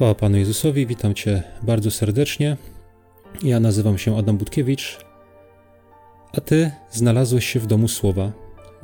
Chwała 0.00 0.14
Panu 0.14 0.36
Jezusowi, 0.36 0.86
witam 0.86 1.14
Cię 1.14 1.42
bardzo 1.62 1.90
serdecznie. 1.90 2.56
Ja 3.42 3.60
nazywam 3.60 3.98
się 3.98 4.18
Adam 4.18 4.38
Budkiewicz, 4.38 4.98
a 6.32 6.40
Ty 6.40 6.70
znalazłeś 6.90 7.46
się 7.46 7.60
w 7.60 7.66
domu 7.66 7.88
słowa. 7.88 8.32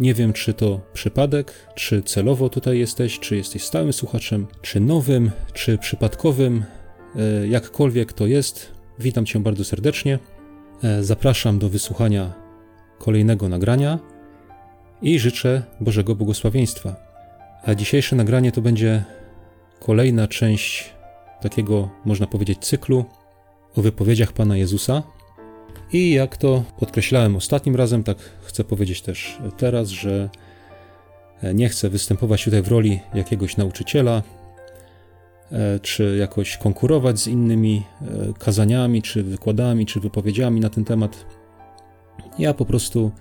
Nie 0.01 0.15
wiem, 0.15 0.33
czy 0.33 0.55
to 0.55 0.81
przypadek, 0.93 1.53
czy 1.75 2.03
celowo 2.03 2.49
tutaj 2.49 2.79
jesteś, 2.79 3.19
czy 3.21 3.37
jesteś 3.37 3.65
stałym 3.65 3.93
słuchaczem, 3.93 4.47
czy 4.63 4.81
nowym, 4.81 5.31
czy 5.53 5.79
przypadkowym. 5.79 6.65
E, 7.17 7.47
jakkolwiek 7.47 8.13
to 8.13 8.27
jest, 8.27 8.73
witam 8.99 9.27
Cię 9.27 9.41
bardzo 9.41 9.65
serdecznie. 9.65 10.19
E, 10.83 11.05
zapraszam 11.05 11.59
do 11.59 11.69
wysłuchania 11.69 12.35
kolejnego 12.99 13.49
nagrania 13.49 13.99
i 15.03 15.19
życzę 15.19 15.63
Bożego 15.81 16.15
błogosławieństwa. 16.15 16.97
A 17.63 17.75
dzisiejsze 17.75 18.17
nagranie 18.17 18.53
to 18.53 18.61
będzie 18.61 19.05
kolejna 19.81 20.29
część 20.29 20.96
takiego, 21.41 21.89
można 22.05 22.27
powiedzieć, 22.27 22.59
cyklu 22.59 23.05
o 23.77 23.83
wypowiedziach 23.83 24.33
Pana 24.33 24.57
Jezusa. 24.57 25.03
I 25.93 26.11
jak 26.13 26.37
to 26.37 26.65
podkreślałem 26.79 27.37
ostatnim 27.37 27.77
razem, 27.77 28.03
tak 28.05 28.19
chcę 28.43 28.65
powiedzieć 28.65 29.03
też 29.03 29.39
teraz, 29.57 29.89
że 29.89 30.31
nie 31.55 31.69
chcę 31.69 31.89
występować 31.89 32.45
tutaj 32.45 32.63
w 32.63 32.69
roli 32.69 33.01
jakiegoś 33.15 33.57
nauczyciela, 33.57 34.23
e, 35.53 35.81
czy 35.81 36.17
jakoś 36.21 36.57
konkurować 36.57 37.19
z 37.19 37.27
innymi 37.27 37.83
e, 38.03 38.33
kazaniami, 38.39 39.03
czy 39.03 39.23
wykładami, 39.23 39.87
czy 39.87 40.01
wypowiedziami 40.01 40.61
na 40.61 40.71
ten 40.71 40.85
temat. 40.85 41.27
Ja 42.39 42.55
po 42.55 42.65
prostu 42.65 43.13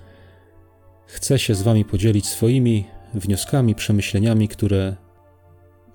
chcę 1.06 1.40
się 1.40 1.56
z 1.56 1.62
Wami 1.62 1.86
podzielić 1.86 2.26
swoimi 2.28 2.86
wnioskami, 3.14 3.76
przemyśleniami, 3.76 4.48
które 4.48 4.96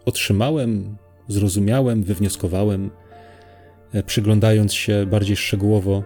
otrzymałem, 0.05 0.97
zrozumiałem, 1.31 2.03
wywnioskowałem, 2.03 2.91
e, 3.93 4.03
przyglądając 4.03 4.75
się 4.75 5.07
bardziej 5.07 5.37
szczegółowo 5.37 6.03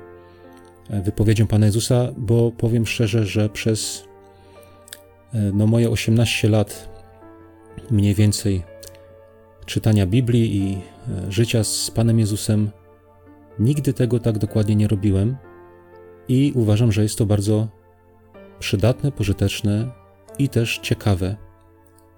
e, 0.90 1.02
wypowiedziom 1.02 1.46
Pana 1.46 1.66
Jezusa, 1.66 2.08
bo 2.16 2.52
powiem 2.52 2.86
szczerze, 2.86 3.26
że 3.26 3.48
przez 3.48 4.04
e, 5.34 5.38
no, 5.54 5.66
moje 5.66 5.90
18 5.90 6.48
lat 6.48 6.88
mniej 7.90 8.14
więcej 8.14 8.62
czytania 9.66 10.06
Biblii 10.06 10.56
i 10.56 10.78
życia 11.28 11.64
z 11.64 11.90
Panem 11.90 12.18
Jezusem 12.18 12.70
nigdy 13.58 13.92
tego 13.92 14.20
tak 14.20 14.38
dokładnie 14.38 14.76
nie 14.76 14.88
robiłem 14.88 15.36
i 16.28 16.52
uważam, 16.54 16.92
że 16.92 17.02
jest 17.02 17.18
to 17.18 17.26
bardzo 17.26 17.68
przydatne, 18.58 19.12
pożyteczne 19.12 19.90
i 20.38 20.48
też 20.48 20.78
ciekawe, 20.82 21.36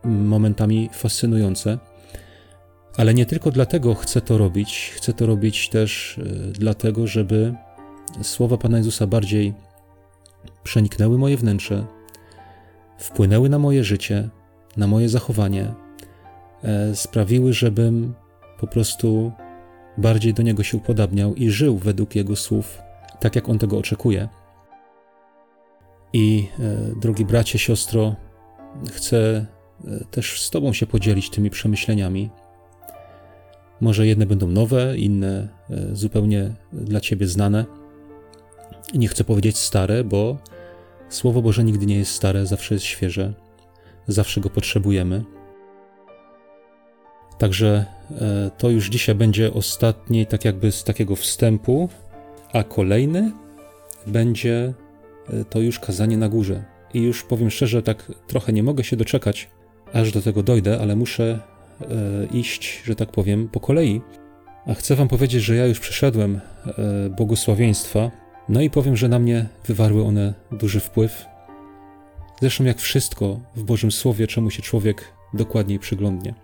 momentami 0.04 0.90
fascynujące. 0.92 1.78
Ale 2.96 3.14
nie 3.14 3.26
tylko 3.26 3.50
dlatego 3.50 3.94
chcę 3.94 4.20
to 4.20 4.38
robić, 4.38 4.92
chcę 4.94 5.12
to 5.12 5.26
robić 5.26 5.68
też 5.68 6.18
e, 6.18 6.52
dlatego, 6.52 7.06
żeby 7.06 7.54
słowa 8.22 8.56
Pana 8.56 8.78
Jezusa 8.78 9.06
bardziej 9.06 9.54
przeniknęły 10.62 11.18
moje 11.18 11.36
wnętrze, 11.36 11.86
wpłynęły 12.98 13.48
na 13.48 13.58
moje 13.58 13.84
życie, 13.84 14.28
na 14.76 14.86
moje 14.86 15.08
zachowanie, 15.08 15.74
e, 16.62 16.96
sprawiły, 16.96 17.52
żebym 17.52 18.14
po 18.60 18.66
prostu 18.66 19.32
bardziej 19.98 20.34
do 20.34 20.42
Niego 20.42 20.62
się 20.62 20.76
upodabniał 20.76 21.34
i 21.34 21.50
żył 21.50 21.78
według 21.78 22.16
Jego 22.16 22.36
słów, 22.36 22.78
tak 23.20 23.36
jak 23.36 23.48
On 23.48 23.58
tego 23.58 23.78
oczekuje. 23.78 24.28
I 26.12 26.48
e, 26.58 27.00
drogi 27.00 27.24
bracie, 27.24 27.58
siostro, 27.58 28.16
chcę 28.92 29.46
też 30.10 30.42
z 30.42 30.50
Tobą 30.50 30.72
się 30.72 30.86
podzielić 30.86 31.30
tymi 31.30 31.50
przemyśleniami, 31.50 32.30
może 33.80 34.06
jedne 34.06 34.26
będą 34.26 34.48
nowe, 34.48 34.98
inne 34.98 35.48
e, 35.70 35.96
zupełnie 35.96 36.50
dla 36.72 37.00
ciebie 37.00 37.26
znane. 37.26 37.64
Nie 38.94 39.08
chcę 39.08 39.24
powiedzieć 39.24 39.58
stare, 39.58 40.04
bo 40.04 40.36
Słowo 41.08 41.42
Boże 41.42 41.64
nigdy 41.64 41.86
nie 41.86 41.98
jest 41.98 42.12
stare, 42.12 42.46
zawsze 42.46 42.74
jest 42.74 42.84
świeże, 42.84 43.32
zawsze 44.08 44.40
go 44.40 44.50
potrzebujemy. 44.50 45.24
Także 47.38 47.84
e, 48.20 48.50
to 48.58 48.70
już 48.70 48.88
dzisiaj 48.88 49.14
będzie 49.14 49.52
ostatni, 49.52 50.26
tak 50.26 50.44
jakby 50.44 50.72
z 50.72 50.84
takiego 50.84 51.16
wstępu, 51.16 51.88
a 52.52 52.64
kolejny 52.64 53.32
będzie 54.06 54.74
e, 55.28 55.44
to 55.44 55.60
już 55.60 55.78
kazanie 55.78 56.18
na 56.18 56.28
górze. 56.28 56.64
I 56.94 57.02
już 57.02 57.22
powiem 57.22 57.50
szczerze, 57.50 57.82
tak 57.82 58.12
trochę 58.26 58.52
nie 58.52 58.62
mogę 58.62 58.84
się 58.84 58.96
doczekać, 58.96 59.50
aż 59.92 60.12
do 60.12 60.22
tego 60.22 60.42
dojdę, 60.42 60.80
ale 60.80 60.96
muszę 60.96 61.40
iść, 62.32 62.82
że 62.84 62.96
tak 62.96 63.10
powiem, 63.10 63.48
po 63.48 63.60
kolei. 63.60 64.00
A 64.66 64.74
chcę 64.74 64.96
Wam 64.96 65.08
powiedzieć, 65.08 65.42
że 65.42 65.56
ja 65.56 65.66
już 65.66 65.80
przeszedłem 65.80 66.40
e, 66.66 67.10
błogosławieństwa, 67.10 68.10
no 68.48 68.60
i 68.60 68.70
powiem, 68.70 68.96
że 68.96 69.08
na 69.08 69.18
mnie 69.18 69.46
wywarły 69.66 70.04
one 70.04 70.34
duży 70.52 70.80
wpływ. 70.80 71.26
Zresztą, 72.40 72.64
jak 72.64 72.78
wszystko 72.78 73.40
w 73.56 73.62
Bożym 73.62 73.92
Słowie, 73.92 74.26
czemu 74.26 74.50
się 74.50 74.62
człowiek 74.62 75.12
dokładniej 75.34 75.78
przyglądnie. 75.78 76.34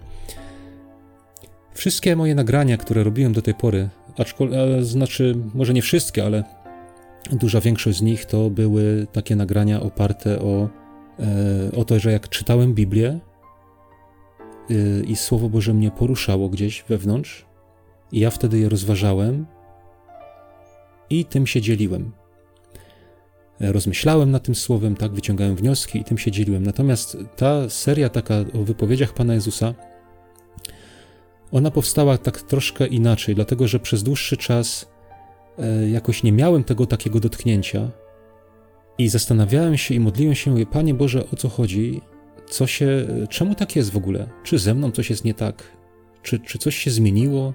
Wszystkie 1.75 2.17
moje 2.17 2.35
nagrania, 2.35 2.77
które 2.77 3.05
robiłem 3.05 3.33
do 3.33 3.43
tej 3.43 3.55
pory, 3.55 3.89
aczkolwiek, 4.19 4.59
znaczy, 4.81 5.37
może 5.55 5.75
nie 5.75 5.83
wszystkie, 5.83 6.25
ale 6.25 6.45
duża 7.33 7.61
większość 7.61 7.99
z 7.99 8.03
nich 8.03 8.25
to 8.25 8.51
były 8.51 9.07
takie 9.13 9.37
nagrania 9.37 9.81
oparte 9.81 10.39
o, 10.39 10.69
e, 11.19 11.77
o 11.77 11.85
to, 11.85 11.99
że 11.99 12.13
jak 12.13 12.29
czytałem 12.29 12.75
Biblię, 12.75 13.19
i 15.07 15.17
Słowo 15.17 15.49
Boże 15.49 15.75
mnie 15.75 15.91
poruszało 15.91 16.49
gdzieś 16.49 16.85
wewnątrz, 16.89 17.47
i 18.13 18.21
ja 18.21 18.31
wtedy 18.31 18.59
je 18.59 18.69
rozważałem 18.69 19.47
i 21.11 21.25
tym 21.25 21.47
się 21.47 21.61
dzieliłem. 21.61 22.13
Rozmyślałem 23.61 24.31
nad 24.31 24.43
tym 24.43 24.55
słowem, 24.55 24.97
tak, 24.97 25.13
wyciągałem 25.13 25.57
wnioski 25.57 26.01
i 26.01 26.05
tym 26.05 26.19
się 26.19 26.31
dzieliłem. 26.31 26.63
Natomiast 26.63 27.17
ta 27.37 27.71
seria 27.71 28.09
taka 28.09 28.35
o 28.55 28.59
wypowiedziach 28.65 29.15
Pana 29.15 29.35
Jezusa, 29.35 29.75
ona 31.53 31.71
powstała 31.71 32.19
tak 32.19 32.43
troszkę 32.43 32.87
inaczej, 32.87 33.35
dlatego 33.35 33.69
że 33.69 33.79
przez 33.79 34.03
dłuższy 34.03 34.37
czas 34.37 34.93
e, 35.59 35.91
jakoś 35.91 36.23
nie 36.23 36.33
miałem 36.33 36.65
tego 36.65 36.87
takiego 36.87 37.21
dotknięcia 37.21 37.91
i 38.99 39.09
zastanawiałem 39.09 39.77
się 39.77 39.95
i 39.95 40.01
modliłem 40.01 40.35
się, 40.35 40.51
mówię, 40.51 40.67
Panie 40.67 40.95
Boże, 40.95 41.25
o 41.33 41.37
co 41.37 41.49
chodzi? 41.49 42.01
Co 42.49 42.67
się, 42.67 43.07
czemu 43.31 43.55
tak 43.55 43.77
jest 43.77 43.91
w 43.91 43.97
ogóle? 43.97 44.29
Czy 44.43 44.59
ze 44.59 44.75
mną 44.75 44.91
coś 44.91 45.11
jest 45.11 45.25
nie 45.25 45.35
tak? 45.35 45.63
Czy, 46.23 46.39
czy 46.39 46.59
coś 46.59 46.77
się 46.77 46.91
zmieniło, 46.91 47.55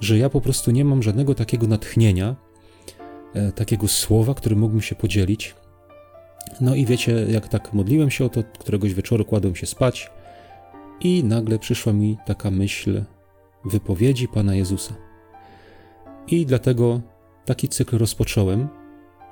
że 0.00 0.18
ja 0.18 0.30
po 0.30 0.40
prostu 0.40 0.70
nie 0.70 0.84
mam 0.84 1.02
żadnego 1.02 1.34
takiego 1.34 1.66
natchnienia, 1.66 2.36
e, 3.34 3.52
takiego 3.52 3.88
słowa, 3.88 4.34
którym 4.34 4.58
mógłbym 4.58 4.82
się 4.82 4.94
podzielić? 4.94 5.54
No 6.60 6.74
i 6.74 6.86
wiecie, 6.86 7.26
jak 7.28 7.48
tak 7.48 7.72
modliłem 7.72 8.10
się 8.10 8.24
o 8.24 8.28
to, 8.28 8.42
któregoś 8.58 8.94
wieczoru 8.94 9.24
kładłem 9.24 9.56
się 9.56 9.66
spać 9.66 10.10
i 11.00 11.24
nagle 11.24 11.58
przyszła 11.58 11.92
mi 11.92 12.18
taka 12.26 12.50
myśl 12.50 13.02
wypowiedzi 13.64 14.28
Pana 14.28 14.54
Jezusa. 14.54 14.94
I 16.26 16.46
dlatego 16.46 17.00
taki 17.44 17.68
cykl 17.68 17.98
rozpocząłem 17.98 18.68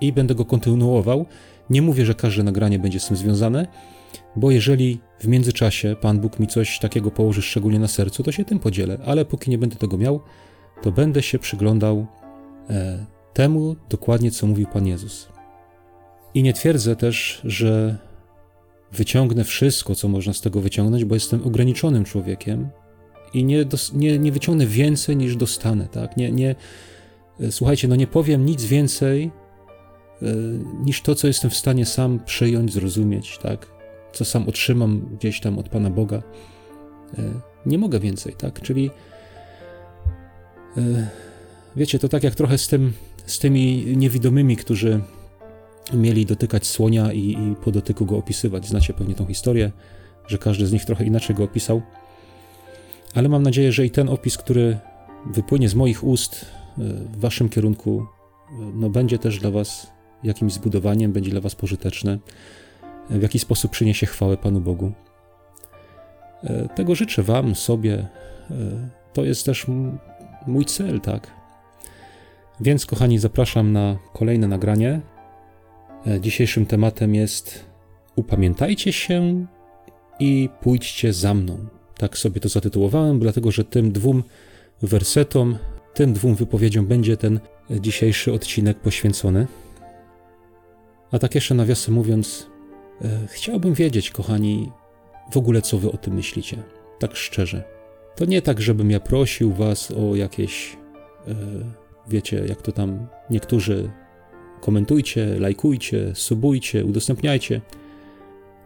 i 0.00 0.12
będę 0.12 0.34
go 0.34 0.44
kontynuował. 0.44 1.26
Nie 1.70 1.82
mówię, 1.82 2.06
że 2.06 2.14
każde 2.14 2.42
nagranie 2.42 2.78
będzie 2.78 3.00
z 3.00 3.06
tym 3.06 3.16
związane, 3.16 3.66
bo 4.36 4.50
jeżeli 4.50 5.00
w 5.20 5.26
międzyczasie 5.26 5.96
Pan 6.00 6.20
Bóg 6.20 6.40
mi 6.40 6.46
coś 6.46 6.78
takiego 6.78 7.10
położy 7.10 7.42
szczególnie 7.42 7.78
na 7.78 7.88
sercu, 7.88 8.22
to 8.22 8.32
się 8.32 8.44
tym 8.44 8.58
podzielę, 8.58 8.98
ale 9.06 9.24
póki 9.24 9.50
nie 9.50 9.58
będę 9.58 9.76
tego 9.76 9.98
miał, 9.98 10.20
to 10.82 10.92
będę 10.92 11.22
się 11.22 11.38
przyglądał 11.38 12.06
e, 12.70 13.06
temu 13.32 13.76
dokładnie, 13.88 14.30
co 14.30 14.46
mówił 14.46 14.66
Pan 14.66 14.86
Jezus. 14.86 15.28
I 16.34 16.42
nie 16.42 16.52
twierdzę 16.52 16.96
też, 16.96 17.40
że 17.44 17.98
wyciągnę 18.92 19.44
wszystko, 19.44 19.94
co 19.94 20.08
można 20.08 20.32
z 20.32 20.40
tego 20.40 20.60
wyciągnąć, 20.60 21.04
bo 21.04 21.14
jestem 21.14 21.46
ograniczonym 21.46 22.04
człowiekiem 22.04 22.68
i 23.34 23.44
nie, 23.44 23.64
dos, 23.64 23.92
nie, 23.92 24.18
nie 24.18 24.32
wyciągnę 24.32 24.66
więcej 24.66 25.16
niż 25.16 25.36
dostanę, 25.36 25.88
tak? 25.88 26.16
Nie, 26.16 26.32
nie, 26.32 26.54
e, 27.40 27.52
słuchajcie, 27.52 27.88
no 27.88 27.96
nie 27.96 28.06
powiem 28.06 28.46
nic 28.46 28.64
więcej 28.64 29.30
e, 30.22 30.26
niż 30.84 31.02
to, 31.02 31.14
co 31.14 31.26
jestem 31.26 31.50
w 31.50 31.56
stanie 31.56 31.86
sam 31.86 32.20
przyjąć, 32.24 32.72
zrozumieć, 32.72 33.38
tak? 33.38 33.81
Co 34.12 34.24
sam 34.24 34.48
otrzymam 34.48 35.00
gdzieś 35.18 35.40
tam 35.40 35.58
od 35.58 35.68
Pana 35.68 35.90
Boga. 35.90 36.22
E, 37.18 37.22
nie 37.66 37.78
mogę 37.78 38.00
więcej, 38.00 38.34
tak? 38.38 38.60
Czyli 38.60 38.90
e, 40.76 41.08
wiecie, 41.76 41.98
to 41.98 42.08
tak 42.08 42.22
jak 42.22 42.34
trochę 42.34 42.58
z, 42.58 42.68
tym, 42.68 42.92
z 43.26 43.38
tymi 43.38 43.96
niewidomymi, 43.96 44.56
którzy 44.56 45.00
mieli 45.92 46.26
dotykać 46.26 46.66
słonia 46.66 47.12
i, 47.12 47.20
i 47.20 47.56
po 47.64 47.70
dotyku 47.70 48.06
go 48.06 48.16
opisywać. 48.16 48.68
Znacie 48.68 48.94
pewnie 48.94 49.14
tą 49.14 49.26
historię, 49.26 49.72
że 50.26 50.38
każdy 50.38 50.66
z 50.66 50.72
nich 50.72 50.84
trochę 50.84 51.04
inaczej 51.04 51.36
go 51.36 51.44
opisał. 51.44 51.82
Ale 53.14 53.28
mam 53.28 53.42
nadzieję, 53.42 53.72
że 53.72 53.86
i 53.86 53.90
ten 53.90 54.08
opis, 54.08 54.36
który 54.36 54.78
wypłynie 55.26 55.68
z 55.68 55.74
moich 55.74 56.04
ust 56.04 56.34
e, 56.34 56.82
w 56.84 57.20
waszym 57.20 57.48
kierunku, 57.48 58.06
no 58.74 58.90
będzie 58.90 59.18
też 59.18 59.38
dla 59.38 59.50
was 59.50 59.86
jakimś 60.22 60.52
zbudowaniem, 60.52 61.12
będzie 61.12 61.30
dla 61.30 61.40
was 61.40 61.54
pożyteczne 61.54 62.18
w 63.10 63.22
jaki 63.22 63.38
sposób 63.38 63.70
przyniesie 63.70 64.06
chwałę 64.06 64.36
Panu 64.36 64.60
Bogu. 64.60 64.92
E, 66.44 66.68
tego 66.68 66.94
życzę 66.94 67.22
Wam, 67.22 67.54
sobie, 67.54 67.94
e, 67.94 68.54
to 69.12 69.24
jest 69.24 69.46
też 69.46 69.66
mój 70.46 70.64
cel, 70.64 71.00
tak? 71.00 71.30
Więc, 72.60 72.86
kochani, 72.86 73.18
zapraszam 73.18 73.72
na 73.72 73.96
kolejne 74.12 74.48
nagranie. 74.48 75.00
E, 76.06 76.20
dzisiejszym 76.20 76.66
tematem 76.66 77.14
jest 77.14 77.72
Upamiętajcie 78.16 78.92
się 78.92 79.46
i 80.18 80.48
pójdźcie 80.60 81.12
za 81.12 81.34
mną. 81.34 81.58
Tak 81.96 82.18
sobie 82.18 82.40
to 82.40 82.48
zatytułowałem, 82.48 83.18
dlatego 83.18 83.50
że 83.50 83.64
tym 83.64 83.92
dwóm 83.92 84.22
wersetom, 84.82 85.58
tym 85.94 86.12
dwóm 86.12 86.34
wypowiedziom 86.34 86.86
będzie 86.86 87.16
ten 87.16 87.40
dzisiejszy 87.70 88.32
odcinek 88.32 88.80
poświęcony. 88.80 89.46
A 91.12 91.18
tak 91.18 91.34
jeszcze 91.34 91.54
nawiasem 91.54 91.94
mówiąc, 91.94 92.46
chciałbym 93.26 93.74
wiedzieć, 93.74 94.10
kochani, 94.10 94.72
w 95.32 95.36
ogóle 95.36 95.62
co 95.62 95.78
wy 95.78 95.92
o 95.92 95.96
tym 95.96 96.14
myślicie. 96.14 96.62
Tak 96.98 97.16
szczerze. 97.16 97.64
To 98.16 98.24
nie 98.24 98.42
tak, 98.42 98.60
żebym 98.60 98.90
ja 98.90 99.00
prosił 99.00 99.52
was 99.52 99.90
o 99.90 100.16
jakieś, 100.16 100.76
e, 101.28 101.34
wiecie, 102.08 102.44
jak 102.48 102.62
to 102.62 102.72
tam 102.72 103.06
niektórzy 103.30 103.90
komentujcie, 104.60 105.36
lajkujcie, 105.38 106.14
subujcie, 106.14 106.84
udostępniajcie. 106.84 107.60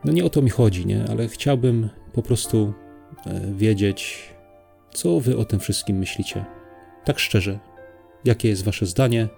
No 0.04 0.12
nie 0.12 0.24
o 0.24 0.30
to 0.30 0.42
mi 0.42 0.50
chodzi, 0.50 0.86
nie? 0.86 1.04
Ale 1.10 1.28
chciałbym 1.28 1.88
po 2.12 2.22
prostu 2.22 2.72
e, 3.26 3.40
wiedzieć, 3.54 4.30
co 4.94 5.20
wy 5.20 5.36
o 5.36 5.44
tym 5.44 5.60
wszystkim 5.60 5.98
myślicie. 5.98 6.44
Tak 7.04 7.18
szczerze. 7.18 7.58
Jakie 8.24 8.48
jest 8.48 8.64
wasze 8.64 8.86
zdanie? 8.86 9.28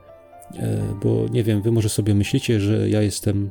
E, 0.55 0.79
bo 1.03 1.27
nie 1.31 1.45
wiem, 1.45 1.63
wy 1.63 1.73
może 1.73 1.89
sobie 1.89 2.15
myślicie, 2.15 2.61
że 2.61 2.91
ja 2.91 3.03
jestem 3.03 3.51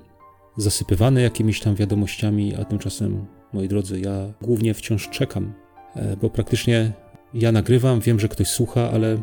zasypywany 0.58 1.22
jakimiś 1.22 1.60
tam 1.60 1.76
wiadomościami, 1.76 2.56
a 2.56 2.66
tymczasem, 2.66 3.26
moi 3.54 3.68
drodzy, 3.68 4.00
ja 4.00 4.34
głównie 4.42 4.74
wciąż 4.74 5.10
czekam, 5.10 5.54
e, 5.96 6.18
bo 6.18 6.30
praktycznie 6.30 6.92
ja 7.34 7.52
nagrywam, 7.52 8.00
wiem, 8.00 8.20
że 8.20 8.28
ktoś 8.28 8.48
słucha, 8.48 8.92
ale 8.92 9.18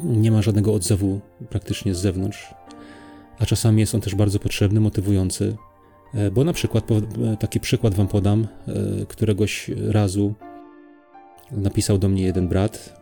nie 0.00 0.30
ma 0.30 0.42
żadnego 0.42 0.74
odzewu 0.74 1.20
praktycznie 1.50 1.94
z 1.94 1.98
zewnątrz. 1.98 2.54
A 3.38 3.46
czasami 3.46 3.80
jest 3.80 3.94
on 3.94 4.00
też 4.00 4.14
bardzo 4.14 4.38
potrzebny, 4.38 4.80
motywujący, 4.80 5.56
e, 6.14 6.30
bo 6.30 6.44
na 6.44 6.52
przykład, 6.52 6.84
taki 7.40 7.60
przykład 7.60 7.94
wam 7.94 8.08
podam, 8.08 8.46
któregoś 9.08 9.70
razu 9.88 10.34
napisał 11.50 11.98
do 11.98 12.08
mnie 12.08 12.22
jeden 12.22 12.48
brat 12.48 13.00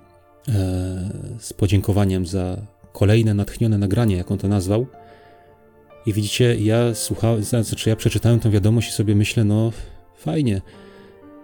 z 1.39 1.53
podziękowaniem 1.53 2.27
za 2.27 2.57
kolejne 2.93 3.35
natchnione 3.35 3.79
nagranie, 3.79 4.17
jak 4.17 4.31
on 4.31 4.39
to 4.39 4.49
nazwał. 4.49 4.87
I 6.07 6.13
widzicie, 6.13 6.57
ja 6.57 6.95
słuchałem, 6.95 7.45
znaczy 7.45 7.91
ja 7.91 7.97
przeczytałem 7.97 8.41
tę 8.41 8.51
wiadomość 8.51 8.89
i 8.89 8.93
sobie 8.93 9.15
myślę, 9.15 9.45
no 9.45 9.73
fajnie, 10.17 10.63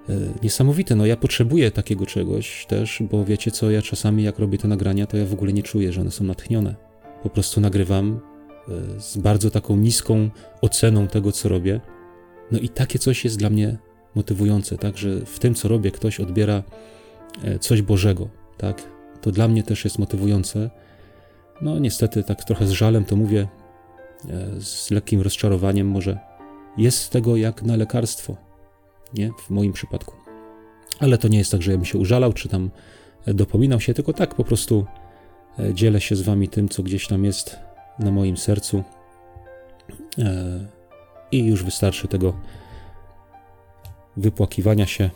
e, 0.08 0.14
niesamowite, 0.42 0.94
no 0.94 1.06
ja 1.06 1.16
potrzebuję 1.16 1.70
takiego 1.70 2.06
czegoś 2.06 2.66
też, 2.66 3.02
bo 3.10 3.24
wiecie 3.24 3.50
co, 3.50 3.70
ja 3.70 3.82
czasami 3.82 4.22
jak 4.22 4.38
robię 4.38 4.58
te 4.58 4.68
nagrania, 4.68 5.06
to 5.06 5.16
ja 5.16 5.26
w 5.26 5.32
ogóle 5.32 5.52
nie 5.52 5.62
czuję, 5.62 5.92
że 5.92 6.00
one 6.00 6.10
są 6.10 6.24
natchnione. 6.24 6.74
Po 7.22 7.30
prostu 7.30 7.60
nagrywam 7.60 8.20
e, 8.68 9.00
z 9.00 9.16
bardzo 9.16 9.50
taką 9.50 9.76
niską 9.76 10.30
oceną 10.60 11.08
tego, 11.08 11.32
co 11.32 11.48
robię. 11.48 11.80
No 12.52 12.58
i 12.58 12.68
takie 12.68 12.98
coś 12.98 13.24
jest 13.24 13.38
dla 13.38 13.50
mnie 13.50 13.78
motywujące, 14.14 14.78
tak, 14.78 14.98
że 14.98 15.20
w 15.26 15.38
tym, 15.38 15.54
co 15.54 15.68
robię, 15.68 15.90
ktoś 15.90 16.20
odbiera 16.20 16.62
e, 17.44 17.58
coś 17.58 17.82
Bożego, 17.82 18.28
tak. 18.58 18.82
To 19.20 19.30
dla 19.30 19.48
mnie 19.48 19.62
też 19.62 19.84
jest 19.84 19.98
motywujące 19.98 20.70
no 21.60 21.78
niestety, 21.78 22.24
tak 22.24 22.44
trochę 22.44 22.66
z 22.66 22.70
żalem 22.70 23.04
to 23.04 23.16
mówię, 23.16 23.48
z 24.60 24.90
lekkim 24.90 25.20
rozczarowaniem 25.20 25.88
może. 25.88 26.18
Jest 26.76 27.10
tego 27.10 27.36
jak 27.36 27.62
na 27.62 27.76
lekarstwo, 27.76 28.36
nie? 29.14 29.30
W 29.38 29.50
moim 29.50 29.72
przypadku. 29.72 30.14
Ale 30.98 31.18
to 31.18 31.28
nie 31.28 31.38
jest 31.38 31.50
tak, 31.50 31.62
że 31.62 31.70
ja 31.70 31.76
bym 31.76 31.86
się 31.86 31.98
użalał, 31.98 32.32
czy 32.32 32.48
tam 32.48 32.70
e, 33.26 33.34
dopominał 33.34 33.80
się, 33.80 33.94
tylko 33.94 34.12
tak 34.12 34.34
po 34.34 34.44
prostu 34.44 34.86
e, 35.58 35.74
dzielę 35.74 36.00
się 36.00 36.16
z 36.16 36.22
wami 36.22 36.48
tym, 36.48 36.68
co 36.68 36.82
gdzieś 36.82 37.06
tam 37.06 37.24
jest 37.24 37.56
na 37.98 38.10
moim 38.10 38.36
sercu. 38.36 38.84
I 41.32 41.44
już 41.44 41.64
wystarczy 41.64 42.08
tego 42.08 42.34
wypłakiwania 44.16 44.86
się. 44.86 45.10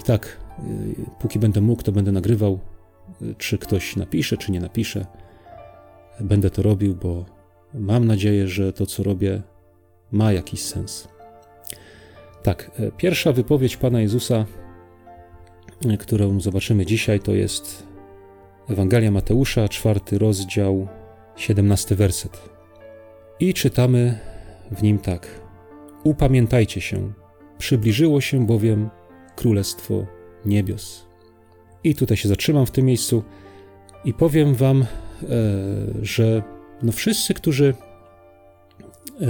I 0.00 0.02
tak, 0.02 0.40
póki 1.18 1.38
będę 1.38 1.60
mógł, 1.60 1.82
to 1.82 1.92
będę 1.92 2.12
nagrywał. 2.12 2.58
Czy 3.38 3.58
ktoś 3.58 3.96
napisze, 3.96 4.36
czy 4.36 4.52
nie 4.52 4.60
napisze 4.60 5.06
będę 6.20 6.50
to 6.50 6.62
robił, 6.62 6.94
bo 6.94 7.24
mam 7.74 8.04
nadzieję, 8.04 8.48
że 8.48 8.72
to, 8.72 8.86
co 8.86 9.02
robię, 9.02 9.42
ma 10.12 10.32
jakiś 10.32 10.60
sens. 10.60 11.08
Tak, 12.42 12.70
e, 12.78 12.90
pierwsza 12.96 13.32
wypowiedź 13.32 13.76
Pana 13.76 14.00
Jezusa, 14.00 14.46
e, 15.86 15.96
którą 15.96 16.40
zobaczymy 16.40 16.86
dzisiaj, 16.86 17.20
to 17.20 17.32
jest 17.32 17.86
Ewangelia 18.68 19.10
Mateusza, 19.10 19.68
czwarty 19.68 20.18
rozdział, 20.18 20.88
siedemnasty 21.36 21.96
werset. 21.96 22.50
I 23.40 23.54
czytamy 23.54 24.18
w 24.70 24.82
nim 24.82 24.98
tak: 24.98 25.40
Upamiętajcie 26.04 26.80
się, 26.80 27.12
przybliżyło 27.58 28.20
się 28.20 28.46
bowiem 28.46 28.90
Królestwo 29.36 30.06
Niebios. 30.44 31.06
I 31.84 31.94
tutaj 31.94 32.16
się 32.16 32.28
zatrzymam 32.28 32.66
w 32.66 32.70
tym 32.70 32.86
miejscu 32.86 33.22
i 34.04 34.14
powiem 34.14 34.54
Wam, 34.54 34.86
E, 35.22 35.34
że 36.02 36.42
no 36.82 36.92
wszyscy, 36.92 37.34
którzy 37.34 37.74
e, 39.20 39.26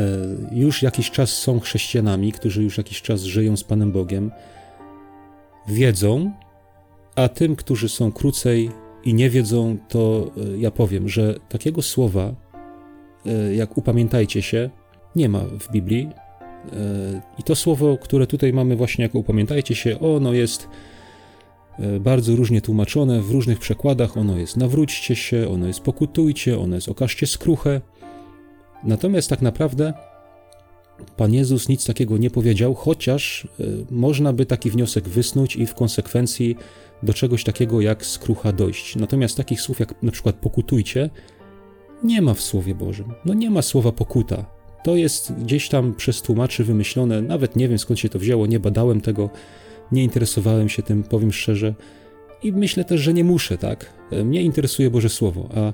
już 0.53 0.83
jakiś 0.83 1.11
czas 1.11 1.31
są 1.31 1.61
chrześcijanami, 1.61 2.33
którzy 2.33 2.63
już 2.63 2.79
jakiś 2.79 3.03
czas 3.03 3.23
żyją 3.23 3.57
z 3.57 3.65
Panem 3.65 3.93
Bogiem, 3.93 4.31
wiedzą, 5.69 6.33
a 7.17 7.29
tym, 7.29 7.57
którzy 7.57 7.89
są 7.89 8.13
krócej 8.13 8.71
i 9.05 9.15
nie 9.15 9.31
wiedzą, 9.31 9.77
to 9.89 10.31
e, 10.37 10.59
ja 10.59 10.71
powiem, 10.71 11.09
że 11.09 11.35
takiego 11.49 11.83
słowa, 11.83 12.35
jak 13.55 13.79
upamiętajcie 13.79 14.43
się, 14.43 14.71
nie 15.17 15.29
ma 15.29 15.41
w 15.41 15.73
Biblii. 15.73 16.09
I 17.39 17.43
to 17.43 17.57
słowo, 17.57 17.99
które 17.99 18.27
tutaj 18.27 18.53
mamy 18.53 18.77
właśnie 18.77 19.05
jako 19.05 19.19
upamiętajcie 19.19 19.75
się, 19.75 20.01
ono 20.01 20.33
jest 20.33 20.69
E, 20.69 20.92
bardzo 22.01 22.37
różnie 22.37 22.61
tłumaczone 22.61 23.23
w 23.23 23.31
różnych 23.31 23.59
przekładach. 23.59 24.17
Ono 24.17 24.39
jest 24.39 24.57
nawróćcie 24.57 25.17
się, 25.17 25.49
ono 25.49 25.67
jest 25.67 25.81
pokutujcie, 25.81 26.59
ono 26.59 26.75
jest 26.75 26.89
okażcie 26.89 27.27
skruchę. 27.27 27.81
Natomiast 28.85 29.31
tak 29.31 29.43
naprawdę 29.43 29.93
Pan 31.17 31.35
Jezus 31.35 31.69
nic 31.69 31.87
takiego 31.87 32.19
nie 32.19 32.31
powiedział, 32.31 32.75
chociaż 32.75 33.49
e, 33.61 33.65
można 33.91 34.33
by 34.33 34.47
taki 34.47 34.71
wniosek 34.71 35.09
wysnuć 35.09 35.57
i 35.57 35.67
w 35.67 35.75
konsekwencji 35.75 36.57
do 37.03 37.15
czegoś 37.15 37.45
takiego 37.45 37.81
jak 37.81 38.07
skrucha 38.07 38.53
dojść. 38.53 38.97
Natomiast 38.97 39.37
takich 39.37 39.61
słów 39.61 39.81
jak 39.81 40.03
na 40.03 40.13
przykład 40.13 40.37
pokutujcie 40.37 41.11
nie 42.05 42.23
ma 42.23 42.35
w 42.35 42.41
Słowie 42.41 42.75
Bożym. 42.75 43.13
No 43.25 43.35
nie 43.35 43.51
ma 43.51 43.63
słowa 43.63 43.93
pokuta. 43.93 44.45
To 44.85 44.97
jest 44.97 45.33
gdzieś 45.33 45.69
tam 45.69 45.95
przez 45.95 46.23
tłumaczy 46.23 46.65
wymyślone, 46.65 47.23
nawet 47.23 47.57
nie 47.57 47.69
wiem 47.69 47.79
skąd 47.79 48.01
się 48.01 48.09
to 48.09 48.19
wzięło, 48.19 48.47
nie 48.47 48.61
badałem 48.61 49.01
tego 49.01 49.31
nie 49.93 50.05
interesowałem 50.05 50.69
się 50.69 50.83
tym, 50.83 51.03
powiem 51.03 51.33
szczerze. 51.33 51.75
I 52.43 52.53
myślę 52.53 52.85
też, 52.85 53.01
że 53.01 53.15
nie 53.15 53.25
muszę, 53.25 53.59
tak? 53.59 53.93
Mnie 54.25 54.43
interesuje 54.43 54.91
Boże 54.91 55.09
Słowo, 55.09 55.49
a, 55.55 55.73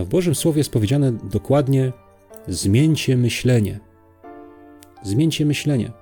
a 0.00 0.04
w 0.04 0.08
Bożym 0.08 0.34
Słowie 0.34 0.58
jest 0.58 0.70
powiedziane 0.70 1.12
dokładnie: 1.12 1.92
zmieńcie 2.48 3.16
myślenie. 3.16 3.80
Zmieńcie 5.02 5.46
myślenie. 5.46 5.92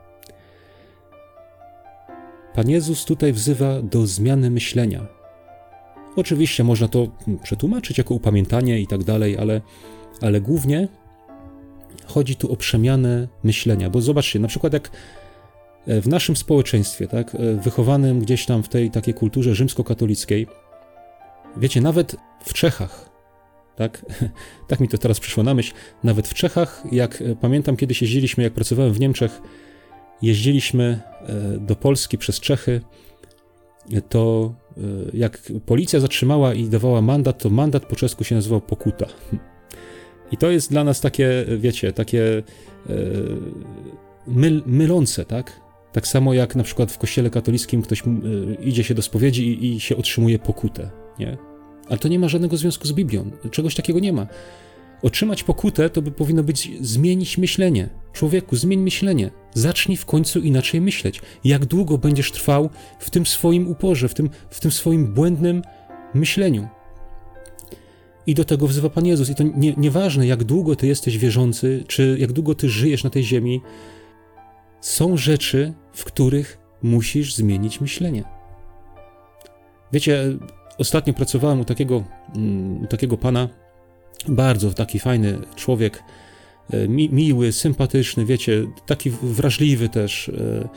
Pan 2.54 2.70
Jezus 2.70 3.04
tutaj 3.04 3.32
wzywa 3.32 3.82
do 3.82 4.06
zmiany 4.06 4.50
myślenia. 4.50 5.06
Oczywiście 6.16 6.64
można 6.64 6.88
to 6.88 7.08
przetłumaczyć 7.42 7.98
jako 7.98 8.14
upamiętanie 8.14 8.80
i 8.80 8.86
tak 8.86 9.04
dalej, 9.04 9.38
ale, 9.38 9.60
ale 10.20 10.40
głównie 10.40 10.88
chodzi 12.06 12.36
tu 12.36 12.52
o 12.52 12.56
przemianę 12.56 13.28
myślenia. 13.44 13.90
Bo 13.90 14.00
zobaczcie, 14.00 14.38
na 14.38 14.48
przykład 14.48 14.72
jak 14.72 14.90
E, 14.90 15.27
w 15.86 16.08
naszym 16.08 16.36
społeczeństwie, 16.36 17.08
tak, 17.08 17.34
e, 17.34 17.54
wychowanym 17.54 18.20
gdzieś 18.20 18.46
tam 18.46 18.62
w 18.62 18.68
tej 18.68 18.90
takiej 18.90 19.14
kulturze 19.14 19.54
rzymskokatolickiej, 19.54 20.46
wiecie, 21.56 21.80
nawet 21.80 22.16
w 22.44 22.52
Czechach, 22.52 23.10
tak, 23.76 24.06
tak 24.68 24.80
mi 24.80 24.88
to 24.88 24.98
teraz 24.98 25.20
przyszło 25.20 25.42
na 25.42 25.54
myśl, 25.54 25.74
nawet 26.04 26.28
w 26.28 26.34
Czechach, 26.34 26.82
jak 26.92 27.22
e, 27.22 27.36
pamiętam 27.36 27.76
kiedyś 27.76 28.02
jeździliśmy, 28.02 28.44
jak 28.44 28.52
pracowałem 28.52 28.92
w 28.92 29.00
Niemczech, 29.00 29.40
jeździliśmy 30.22 31.00
do 31.60 31.76
Polski 31.76 32.18
przez 32.18 32.40
Czechy, 32.40 32.80
to 34.08 34.54
jak 35.14 35.52
policja 35.66 36.00
zatrzymała 36.00 36.54
i 36.54 36.64
dawała 36.64 37.02
mandat, 37.02 37.38
to 37.38 37.50
mandat 37.50 37.86
po 37.86 37.96
czesku 37.96 38.24
się 38.24 38.34
nazywał 38.34 38.60
pokuta. 38.60 39.06
I 40.32 40.36
to 40.36 40.50
jest 40.50 40.70
dla 40.70 40.84
nas 40.84 41.00
takie, 41.00 41.44
wiecie, 41.58 41.92
takie 41.92 42.42
myl, 44.26 44.62
mylące, 44.66 45.24
tak? 45.24 45.60
Tak 45.98 46.06
samo 46.06 46.34
jak 46.34 46.56
na 46.56 46.64
przykład 46.64 46.92
w 46.92 46.98
kościele 46.98 47.30
katolickim 47.30 47.82
ktoś 47.82 48.02
y, 48.02 48.04
idzie 48.64 48.84
się 48.84 48.94
do 48.94 49.02
spowiedzi 49.02 49.48
i, 49.48 49.74
i 49.74 49.80
się 49.80 49.96
otrzymuje 49.96 50.38
pokutę, 50.38 50.90
nie? 51.18 51.36
Ale 51.88 51.98
to 51.98 52.08
nie 52.08 52.18
ma 52.18 52.28
żadnego 52.28 52.56
związku 52.56 52.88
z 52.88 52.92
Biblią. 52.92 53.30
Czegoś 53.50 53.74
takiego 53.74 53.98
nie 53.98 54.12
ma. 54.12 54.26
otrzymać 55.02 55.44
pokutę, 55.44 55.90
to 55.90 56.02
by 56.02 56.10
powinno 56.10 56.42
być 56.42 56.70
zmienić 56.80 57.38
myślenie. 57.38 57.88
Człowieku, 58.12 58.56
zmień 58.56 58.80
myślenie. 58.80 59.30
Zacznij 59.54 59.96
w 59.96 60.06
końcu 60.06 60.40
inaczej 60.40 60.80
myśleć. 60.80 61.20
Jak 61.44 61.66
długo 61.66 61.98
będziesz 61.98 62.32
trwał 62.32 62.70
w 62.98 63.10
tym 63.10 63.26
swoim 63.26 63.68
uporze, 63.68 64.08
w 64.08 64.14
tym, 64.14 64.30
w 64.50 64.60
tym 64.60 64.70
swoim 64.70 65.14
błędnym 65.14 65.62
myśleniu? 66.14 66.68
I 68.26 68.34
do 68.34 68.44
tego 68.44 68.66
wzywa 68.66 68.90
Pan 68.90 69.06
Jezus. 69.06 69.30
I 69.30 69.34
to 69.34 69.44
nie, 69.56 69.74
nieważne, 69.76 70.26
jak 70.26 70.44
długo 70.44 70.76
ty 70.76 70.86
jesteś 70.86 71.18
wierzący, 71.18 71.84
czy 71.86 72.16
jak 72.20 72.32
długo 72.32 72.54
ty 72.54 72.68
żyjesz 72.68 73.04
na 73.04 73.10
tej 73.10 73.24
ziemi, 73.24 73.60
są 74.80 75.16
rzeczy, 75.16 75.74
w 75.92 76.04
których 76.04 76.58
musisz 76.82 77.34
zmienić 77.34 77.80
myślenie. 77.80 78.24
Wiecie, 79.92 80.38
ostatnio 80.78 81.14
pracowałem 81.14 81.60
u 81.60 81.64
takiego, 81.64 82.04
mm, 82.36 82.82
u 82.82 82.86
takiego 82.86 83.16
pana, 83.16 83.48
bardzo 84.28 84.74
taki 84.74 84.98
fajny 84.98 85.38
człowiek, 85.56 86.02
e, 86.70 86.88
mi, 86.88 87.10
miły, 87.10 87.52
sympatyczny, 87.52 88.24
wiecie, 88.24 88.66
taki 88.86 89.10
wrażliwy 89.10 89.88
też, 89.88 90.28
e, 90.28 90.68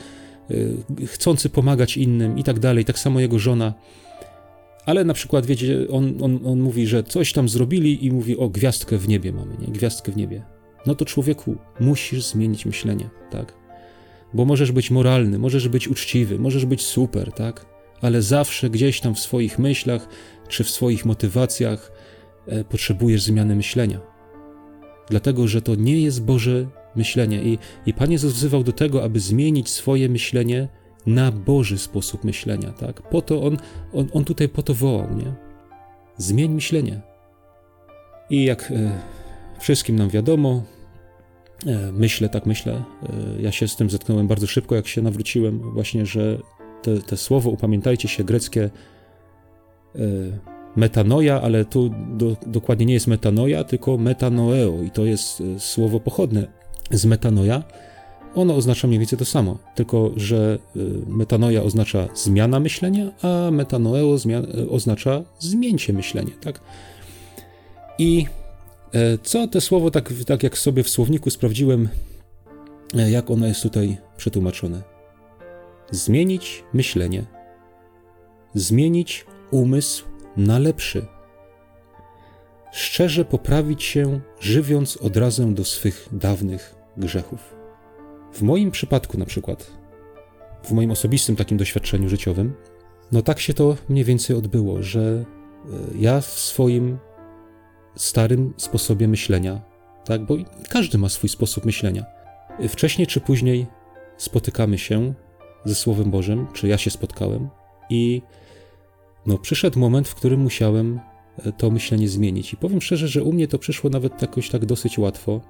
e, 1.00 1.06
chcący 1.06 1.50
pomagać 1.50 1.96
innym 1.96 2.38
i 2.38 2.44
tak 2.44 2.58
dalej, 2.58 2.84
tak 2.84 2.98
samo 2.98 3.20
jego 3.20 3.38
żona. 3.38 3.74
Ale 4.86 5.04
na 5.04 5.14
przykład, 5.14 5.46
wiecie, 5.46 5.86
on, 5.90 6.14
on, 6.22 6.40
on 6.46 6.60
mówi, 6.60 6.86
że 6.86 7.02
coś 7.02 7.32
tam 7.32 7.48
zrobili 7.48 8.06
i 8.06 8.12
mówi, 8.12 8.36
o, 8.36 8.48
gwiazdkę 8.48 8.98
w 8.98 9.08
niebie 9.08 9.32
mamy, 9.32 9.56
nie? 9.60 9.68
Gwiazdkę 9.68 10.12
w 10.12 10.16
niebie. 10.16 10.42
No 10.86 10.94
to 10.94 11.04
człowieku, 11.04 11.56
musisz 11.80 12.26
zmienić 12.26 12.66
myślenie, 12.66 13.10
tak? 13.30 13.61
Bo 14.34 14.44
możesz 14.44 14.72
być 14.72 14.90
moralny, 14.90 15.38
możesz 15.38 15.68
być 15.68 15.88
uczciwy, 15.88 16.38
możesz 16.38 16.66
być 16.66 16.82
super, 16.82 17.32
tak? 17.32 17.66
Ale 18.00 18.22
zawsze 18.22 18.70
gdzieś 18.70 19.00
tam 19.00 19.14
w 19.14 19.18
swoich 19.18 19.58
myślach 19.58 20.08
czy 20.48 20.64
w 20.64 20.70
swoich 20.70 21.04
motywacjach 21.04 21.92
e, 22.46 22.64
potrzebujesz 22.64 23.22
zmiany 23.22 23.56
myślenia. 23.56 24.00
Dlatego, 25.10 25.48
że 25.48 25.62
to 25.62 25.74
nie 25.74 26.00
jest 26.00 26.24
Boże 26.24 26.66
myślenie. 26.96 27.42
I, 27.42 27.58
I 27.86 27.94
Pan 27.94 28.12
Jezus 28.12 28.32
wzywał 28.32 28.64
do 28.64 28.72
tego, 28.72 29.04
aby 29.04 29.20
zmienić 29.20 29.68
swoje 29.68 30.08
myślenie 30.08 30.68
na 31.06 31.32
Boży 31.32 31.78
sposób 31.78 32.24
myślenia, 32.24 32.72
tak? 32.72 33.02
Po 33.02 33.22
to 33.22 33.42
on, 33.42 33.56
on, 33.92 34.08
on 34.12 34.24
tutaj 34.24 34.48
po 34.48 34.62
to 34.62 34.74
wołał, 34.74 35.16
nie? 35.16 35.34
Zmień 36.16 36.52
myślenie. 36.52 37.00
I 38.30 38.44
jak 38.44 38.70
e, 38.70 39.00
wszystkim 39.60 39.96
nam 39.96 40.08
wiadomo, 40.08 40.62
myślę, 41.92 42.28
tak 42.28 42.46
myślę, 42.46 42.72
e, 42.72 43.42
ja 43.42 43.52
się 43.52 43.68
z 43.68 43.76
tym 43.76 43.90
zetknąłem 43.90 44.28
bardzo 44.28 44.46
szybko, 44.46 44.74
jak 44.74 44.86
się 44.86 45.02
nawróciłem, 45.02 45.58
właśnie, 45.72 46.06
że 46.06 46.38
te, 46.82 46.98
te 46.98 47.16
słowo, 47.16 47.50
upamiętajcie 47.50 48.08
się, 48.08 48.24
greckie 48.24 48.70
e, 49.94 49.98
metanoja, 50.76 51.42
ale 51.42 51.64
tu 51.64 51.90
do, 52.08 52.36
dokładnie 52.46 52.86
nie 52.86 52.94
jest 52.94 53.06
metanoja, 53.06 53.64
tylko 53.64 53.98
metanoeo 53.98 54.82
i 54.82 54.90
to 54.90 55.04
jest 55.04 55.40
e, 55.40 55.60
słowo 55.60 56.00
pochodne 56.00 56.46
z 56.90 57.04
metanoja, 57.04 57.62
ono 58.34 58.56
oznacza 58.56 58.88
mniej 58.88 59.00
więcej 59.00 59.18
to 59.18 59.24
samo, 59.24 59.58
tylko 59.74 60.10
że 60.16 60.58
metanoja 61.06 61.62
oznacza 61.62 62.08
zmiana 62.14 62.60
myślenia, 62.60 63.12
a 63.22 63.50
metanoeo 63.50 64.16
oznacza 64.70 65.22
zmieńcie 65.38 65.92
myślenie, 65.92 66.32
tak? 66.40 66.60
I 67.98 68.26
e, 68.26 68.41
co 69.22 69.46
to 69.46 69.60
słowo, 69.60 69.90
tak, 69.90 70.12
tak 70.26 70.42
jak 70.42 70.58
sobie 70.58 70.82
w 70.82 70.88
słowniku 70.88 71.30
sprawdziłem, 71.30 71.88
e, 72.94 73.10
jak 73.10 73.30
ono 73.30 73.46
jest 73.46 73.62
tutaj 73.62 73.96
przetłumaczone? 74.16 74.82
Zmienić 75.90 76.64
myślenie, 76.72 77.24
zmienić 78.54 79.26
umysł 79.50 80.04
na 80.36 80.58
lepszy, 80.58 81.06
szczerze 82.72 83.24
poprawić 83.24 83.82
się, 83.82 84.20
żywiąc 84.40 84.96
odrazem 84.96 85.54
do 85.54 85.64
swych 85.64 86.08
dawnych 86.12 86.74
grzechów. 86.96 87.54
W 88.32 88.42
moim 88.42 88.70
przypadku, 88.70 89.18
na 89.18 89.26
przykład, 89.26 89.70
w 90.64 90.72
moim 90.72 90.90
osobistym 90.90 91.36
takim 91.36 91.58
doświadczeniu 91.58 92.08
życiowym, 92.08 92.52
no 93.12 93.22
tak 93.22 93.40
się 93.40 93.54
to 93.54 93.76
mniej 93.88 94.04
więcej 94.04 94.36
odbyło, 94.36 94.82
że 94.82 95.00
e, 95.00 95.24
ja 95.98 96.20
w 96.20 96.26
swoim 96.26 96.98
starym 97.96 98.54
sposobie 98.56 99.08
myślenia, 99.08 99.60
tak, 100.04 100.26
bo 100.26 100.36
każdy 100.68 100.98
ma 100.98 101.08
swój 101.08 101.28
sposób 101.28 101.64
myślenia. 101.64 102.04
Wcześniej 102.68 103.06
czy 103.06 103.20
później 103.20 103.66
spotykamy 104.16 104.78
się 104.78 105.14
ze 105.64 105.74
Słowem 105.74 106.10
Bożym, 106.10 106.46
czy 106.52 106.68
ja 106.68 106.78
się 106.78 106.90
spotkałem, 106.90 107.48
i 107.90 108.22
no, 109.26 109.38
przyszedł 109.38 109.78
moment, 109.78 110.08
w 110.08 110.14
którym 110.14 110.40
musiałem 110.40 111.00
e, 111.38 111.52
to 111.52 111.70
myślenie 111.70 112.08
zmienić. 112.08 112.52
I 112.52 112.56
powiem 112.56 112.80
szczerze, 112.80 113.08
że 113.08 113.22
u 113.22 113.32
mnie 113.32 113.48
to 113.48 113.58
przyszło 113.58 113.90
nawet 113.90 114.22
jakoś 114.22 114.50
tak 114.50 114.66
dosyć 114.66 114.98
łatwo, 114.98 115.40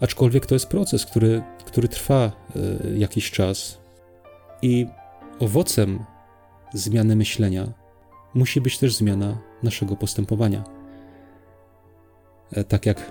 Aczkolwiek 0.00 0.46
to 0.46 0.54
jest 0.54 0.66
proces, 0.66 1.06
który, 1.06 1.42
który 1.66 1.88
trwa 1.88 2.32
y, 2.56 2.98
jakiś 2.98 3.30
czas 3.30 3.78
i 4.62 4.86
owocem 5.38 6.04
zmiany 6.74 7.16
myślenia 7.16 7.72
musi 8.34 8.60
być 8.60 8.78
też 8.78 8.94
zmiana 8.94 9.38
naszego 9.62 9.96
postępowania. 9.96 10.77
E, 12.52 12.64
tak 12.64 12.86
jak 12.86 13.10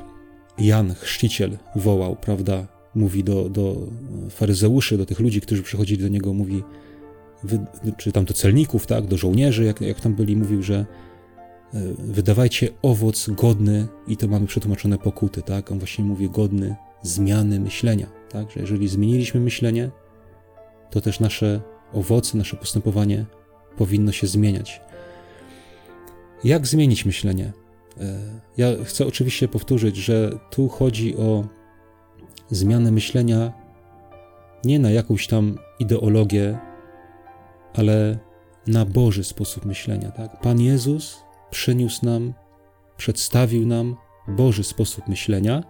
Jan 0.59 0.93
Chrzciciel 0.93 1.57
wołał, 1.75 2.15
prawda, 2.15 2.67
mówi 2.95 3.23
do, 3.23 3.49
do 3.49 3.75
faryzeuszy, 4.29 4.97
do 4.97 5.05
tych 5.05 5.19
ludzi, 5.19 5.41
którzy 5.41 5.63
przychodzili 5.63 6.03
do 6.03 6.09
niego, 6.09 6.33
mówi, 6.33 6.63
wy, 7.43 7.59
czy 7.97 8.11
tam 8.11 8.25
do 8.25 8.33
celników, 8.33 8.87
tak, 8.87 9.05
do 9.05 9.17
żołnierzy, 9.17 9.63
jak, 9.63 9.81
jak 9.81 9.99
tam 9.99 10.15
byli, 10.15 10.35
mówił, 10.35 10.63
że 10.63 10.85
E, 11.73 11.79
wydawajcie 11.97 12.69
owoc 12.81 13.29
godny, 13.29 13.87
i 14.07 14.17
to 14.17 14.27
mamy 14.27 14.47
przetłumaczone 14.47 14.97
pokuty, 14.97 15.41
tak? 15.41 15.71
On 15.71 15.79
właśnie 15.79 16.03
mówi 16.03 16.29
godny 16.29 16.75
zmiany 17.01 17.59
myślenia, 17.59 18.07
tak? 18.29 18.51
Że 18.51 18.59
jeżeli 18.59 18.87
zmieniliśmy 18.87 19.39
myślenie, 19.39 19.91
to 20.91 21.01
też 21.01 21.19
nasze 21.19 21.61
owoce, 21.93 22.37
nasze 22.37 22.57
postępowanie 22.57 23.25
powinno 23.77 24.11
się 24.11 24.27
zmieniać. 24.27 24.81
Jak 26.43 26.67
zmienić 26.67 27.05
myślenie? 27.05 27.53
Ja 28.57 28.67
chcę 28.83 29.07
oczywiście 29.07 29.47
powtórzyć, 29.47 29.95
że 29.95 30.31
tu 30.49 30.67
chodzi 30.67 31.17
o 31.17 31.47
zmianę 32.49 32.91
myślenia 32.91 33.53
nie 34.65 34.79
na 34.79 34.91
jakąś 34.91 35.27
tam 35.27 35.57
ideologię, 35.79 36.57
ale 37.73 38.17
na 38.67 38.85
Boży 38.85 39.23
sposób 39.23 39.65
myślenia. 39.65 40.11
Tak? 40.11 40.41
Pan 40.41 40.61
Jezus 40.61 41.23
przyniósł 41.51 42.05
nam, 42.05 42.33
przedstawił 42.97 43.65
nam 43.65 43.95
Boży 44.27 44.63
sposób 44.63 45.07
myślenia 45.07 45.63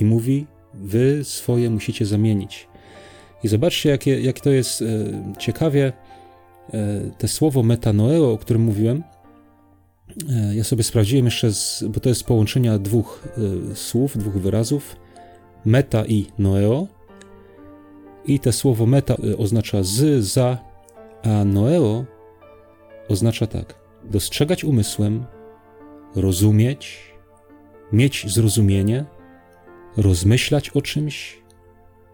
i 0.00 0.04
mówi: 0.04 0.46
Wy 0.74 1.24
swoje 1.24 1.70
musicie 1.70 2.06
zamienić. 2.06 2.68
I 3.44 3.48
zobaczcie, 3.48 3.90
jakie, 3.90 4.20
jak 4.20 4.40
to 4.40 4.50
jest 4.50 4.82
e, 4.82 4.84
ciekawie. 5.38 5.92
E, 6.72 7.00
te 7.18 7.28
słowo 7.28 7.62
metanoeo, 7.62 8.32
o 8.32 8.38
którym 8.38 8.62
mówiłem, 8.62 9.02
ja 10.54 10.64
sobie 10.64 10.82
sprawdziłem 10.82 11.24
jeszcze, 11.24 11.52
z, 11.52 11.84
bo 11.88 12.00
to 12.00 12.08
jest 12.08 12.24
połączenia 12.24 12.78
dwóch 12.78 13.28
e, 13.72 13.76
słów, 13.76 14.18
dwóch 14.18 14.34
wyrazów: 14.34 14.96
meta 15.64 16.04
i 16.06 16.26
noeo. 16.38 16.86
I 18.26 18.40
te 18.40 18.52
słowo 18.52 18.86
meta 18.86 19.14
e, 19.14 19.36
oznacza 19.36 19.82
z, 19.82 20.24
za, 20.24 20.58
a 21.22 21.44
noeo 21.44 22.04
oznacza 23.08 23.46
tak: 23.46 23.74
dostrzegać 24.04 24.64
umysłem, 24.64 25.24
rozumieć, 26.14 27.00
mieć 27.92 28.32
zrozumienie, 28.32 29.04
rozmyślać 29.96 30.70
o 30.70 30.82
czymś, 30.82 31.42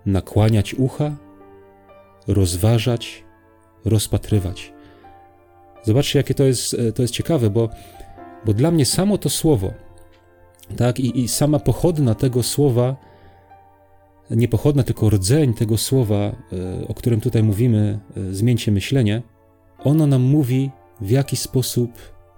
nakłaniać 0.07 0.75
ucha, 0.75 1.17
rozważać, 2.27 3.25
rozpatrywać. 3.85 4.73
Zobaczcie, 5.89 6.19
jakie 6.19 6.35
to 6.35 6.45
jest, 6.45 6.75
e, 6.75 6.93
to 6.93 7.03
jest 7.03 7.15
ciekawe, 7.15 7.51
bo, 7.51 7.69
bo 8.45 8.55
dla 8.55 8.71
mnie 8.71 8.87
samo 8.87 9.19
to 9.19 9.31
słowo, 9.31 9.73
tak, 10.77 11.01
i, 11.01 11.21
i 11.21 11.29
sama 11.29 11.59
pochodna 11.59 12.15
tego 12.15 12.43
słowa, 12.43 12.97
nie 14.31 14.49
pochodna, 14.49 14.83
tylko 14.83 15.11
rdzeń 15.11 15.55
tego 15.55 15.79
słowa, 15.79 16.17
e, 16.17 16.89
o 16.89 16.95
którym 16.95 17.21
tutaj 17.21 17.43
mówimy, 17.43 17.99
e, 18.17 18.35
zmieńcie 18.35 18.73
myślenie, 18.73 19.23
ono 19.79 20.07
nam 20.07 20.23
mówi 20.23 20.71
w 21.01 21.11
jaki 21.11 21.37
sposób 21.37 21.91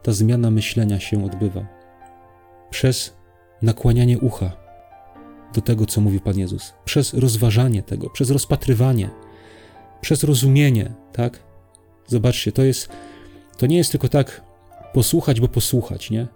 ta 0.03 0.13
zmiana 0.13 0.51
myślenia 0.51 1.01
się 1.01 1.25
odbywa. 1.25 1.67
Przez 2.71 3.17
nakłanianie 3.63 4.19
ucha 4.19 4.51
do 5.55 5.61
tego, 5.61 5.87
co 5.87 6.01
mówi 6.01 6.21
Pan 6.21 6.39
Jezus, 6.39 6.75
przez 6.85 7.15
rozważanie 7.15 7.83
tego, 7.83 8.11
przez 8.11 8.31
rozpatrywanie, 8.31 9.11
przez 10.01 10.25
rozumienie, 10.25 10.93
tak? 11.13 11.43
Zobaczcie, 12.07 12.53
to 12.53 12.63
jest, 12.63 12.89
to 13.61 13.67
nie 13.67 13.77
jest 13.77 13.91
tylko 13.91 14.09
tak 14.09 14.43
posłuchać, 14.93 15.41
bo 15.41 15.49
posłuchać, 15.49 16.11
nie? 16.11 16.27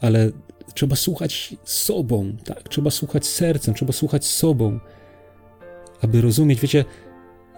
Ale 0.00 0.30
trzeba 0.74 0.96
słuchać 0.96 1.56
sobą, 1.64 2.32
tak? 2.44 2.68
Trzeba 2.68 2.90
słuchać 2.90 3.26
sercem, 3.26 3.74
trzeba 3.74 3.92
słuchać 3.92 4.26
sobą, 4.26 4.80
aby 6.02 6.20
rozumieć, 6.20 6.60
wiecie, 6.60 6.84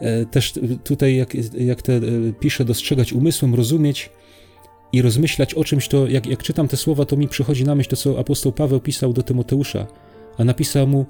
E, 0.01 0.27
też 0.27 0.53
tutaj, 0.85 1.17
jak, 1.17 1.35
jak 1.55 1.83
te, 1.83 1.93
e, 1.97 2.01
pisze, 2.41 2.65
dostrzegać 2.65 3.13
umysłem, 3.13 3.55
rozumieć, 3.55 4.11
i 4.93 5.03
rozmyślać 5.03 5.55
o 5.55 5.65
czymś, 5.65 5.89
to 5.89 6.07
jak, 6.07 6.27
jak 6.27 6.43
czytam 6.43 6.69
te 6.69 6.77
słowa, 6.77 7.05
to 7.05 7.17
mi 7.17 7.29
przychodzi 7.29 7.65
na 7.65 7.75
myśl 7.75 7.91
to, 7.91 7.97
co 7.97 8.19
apostoł 8.19 8.53
Paweł 8.53 8.81
pisał 8.81 9.13
do 9.13 9.23
Tymoteusza, 9.23 9.87
a 10.39 10.45
napisał 10.45 10.87
mu: 10.87 11.07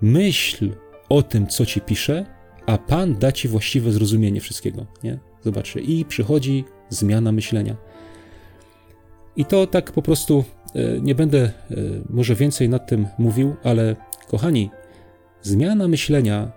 Myśl 0.00 0.70
o 1.08 1.22
tym, 1.22 1.46
co 1.46 1.66
ci 1.66 1.80
pisze, 1.80 2.26
a 2.66 2.78
Pan 2.78 3.14
da 3.14 3.32
ci 3.32 3.48
właściwe 3.48 3.92
zrozumienie 3.92 4.40
wszystkiego. 4.40 4.86
Nie? 5.04 5.18
Zobaczcie, 5.44 5.80
i 5.80 6.04
przychodzi 6.04 6.64
zmiana 6.90 7.32
myślenia. 7.32 7.76
I 9.36 9.44
to 9.44 9.66
tak 9.66 9.92
po 9.92 10.02
prostu 10.02 10.44
e, 10.74 11.00
nie 11.00 11.14
będę 11.14 11.38
e, 11.38 11.52
może 12.10 12.34
więcej 12.34 12.68
nad 12.68 12.86
tym 12.86 13.06
mówił, 13.18 13.56
ale 13.64 13.96
kochani, 14.28 14.70
zmiana 15.42 15.88
myślenia 15.88 16.52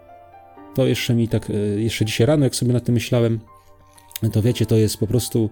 to 0.75 0.85
jeszcze 0.85 1.15
mi 1.15 1.27
tak, 1.27 1.49
e, 1.49 1.53
jeszcze 1.81 2.05
dzisiaj 2.05 2.27
rano, 2.27 2.43
jak 2.43 2.55
sobie 2.55 2.73
nad 2.73 2.83
tym 2.83 2.93
myślałem, 2.93 3.39
to 4.31 4.41
wiecie, 4.41 4.65
to 4.65 4.77
jest 4.77 4.97
po 4.97 5.07
prostu, 5.07 5.49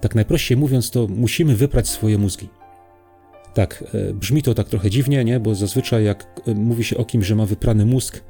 tak 0.00 0.14
najprościej 0.14 0.56
mówiąc, 0.56 0.90
to 0.90 1.06
musimy 1.08 1.56
wyprać 1.56 1.88
swoje 1.88 2.18
mózgi. 2.18 2.48
Tak, 3.54 3.84
brzmi 4.14 4.42
to 4.42 4.54
tak 4.54 4.68
trochę 4.68 4.90
dziwnie, 4.90 5.24
nie? 5.24 5.40
Bo 5.40 5.54
zazwyczaj 5.54 6.04
jak 6.04 6.40
mówi 6.54 6.84
się 6.84 6.96
o 6.96 7.04
kimś, 7.04 7.26
że 7.26 7.34
ma 7.34 7.46
wyprany 7.46 7.86
mózg, 7.86 8.24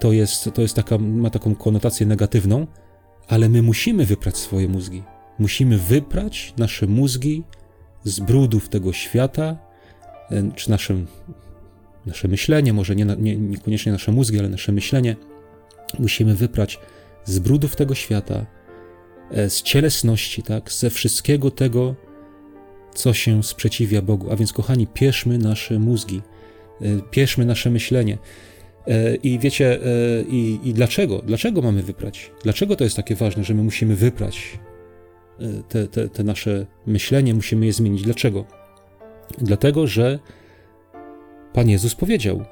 to 0.00 0.12
jest, 0.12 0.50
to 0.54 0.62
jest 0.62 0.76
taka, 0.76 0.98
ma 0.98 1.30
taką 1.30 1.54
konotację 1.54 2.06
negatywną, 2.06 2.66
ale 3.28 3.48
my 3.48 3.62
musimy 3.62 4.06
wyprać 4.06 4.36
swoje 4.36 4.68
mózgi. 4.68 5.02
Musimy 5.38 5.78
wyprać 5.78 6.54
nasze 6.58 6.86
mózgi 6.86 7.42
z 8.04 8.20
brudów 8.20 8.68
tego 8.68 8.92
świata, 8.92 9.56
e, 10.30 10.52
czy 10.54 10.70
nasze, 10.70 10.94
nasze 12.06 12.28
myślenie, 12.28 12.72
może 12.72 12.96
nie, 12.96 13.04
nie, 13.04 13.36
niekoniecznie 13.36 13.92
nasze 13.92 14.12
mózgi, 14.12 14.38
ale 14.38 14.48
nasze 14.48 14.72
myślenie. 14.72 15.16
Musimy 15.98 16.34
wyprać 16.34 16.78
z 17.24 17.38
brudów 17.38 17.76
tego 17.76 17.94
świata, 17.94 18.46
e, 19.30 19.50
z 19.50 19.62
cielesności, 19.62 20.42
tak, 20.42 20.72
ze 20.72 20.90
wszystkiego 20.90 21.50
tego, 21.50 21.94
co 22.94 23.12
się 23.14 23.42
sprzeciwia 23.42 24.02
Bogu. 24.02 24.30
A 24.30 24.36
więc, 24.36 24.52
kochani, 24.52 24.86
pieszmy 24.86 25.38
nasze 25.38 25.78
mózgi, 25.78 26.22
e, 26.80 26.84
pieszmy 27.10 27.44
nasze 27.44 27.70
myślenie. 27.70 28.18
I 29.22 29.38
wiecie, 29.38 29.78
i, 30.28 30.60
i 30.64 30.74
dlaczego? 30.74 31.22
Dlaczego 31.26 31.62
mamy 31.62 31.82
wyprać? 31.82 32.30
Dlaczego 32.42 32.76
to 32.76 32.84
jest 32.84 32.96
takie 32.96 33.14
ważne, 33.14 33.44
że 33.44 33.54
my 33.54 33.62
musimy 33.62 33.96
wyprać 33.96 34.58
te, 35.68 35.88
te, 35.88 36.08
te 36.08 36.24
nasze 36.24 36.66
myślenie, 36.86 37.34
musimy 37.34 37.66
je 37.66 37.72
zmienić. 37.72 38.02
Dlaczego? 38.02 38.44
Dlatego, 39.38 39.86
że 39.86 40.18
Pan 41.52 41.68
Jezus 41.68 41.94
powiedział: 41.94 42.44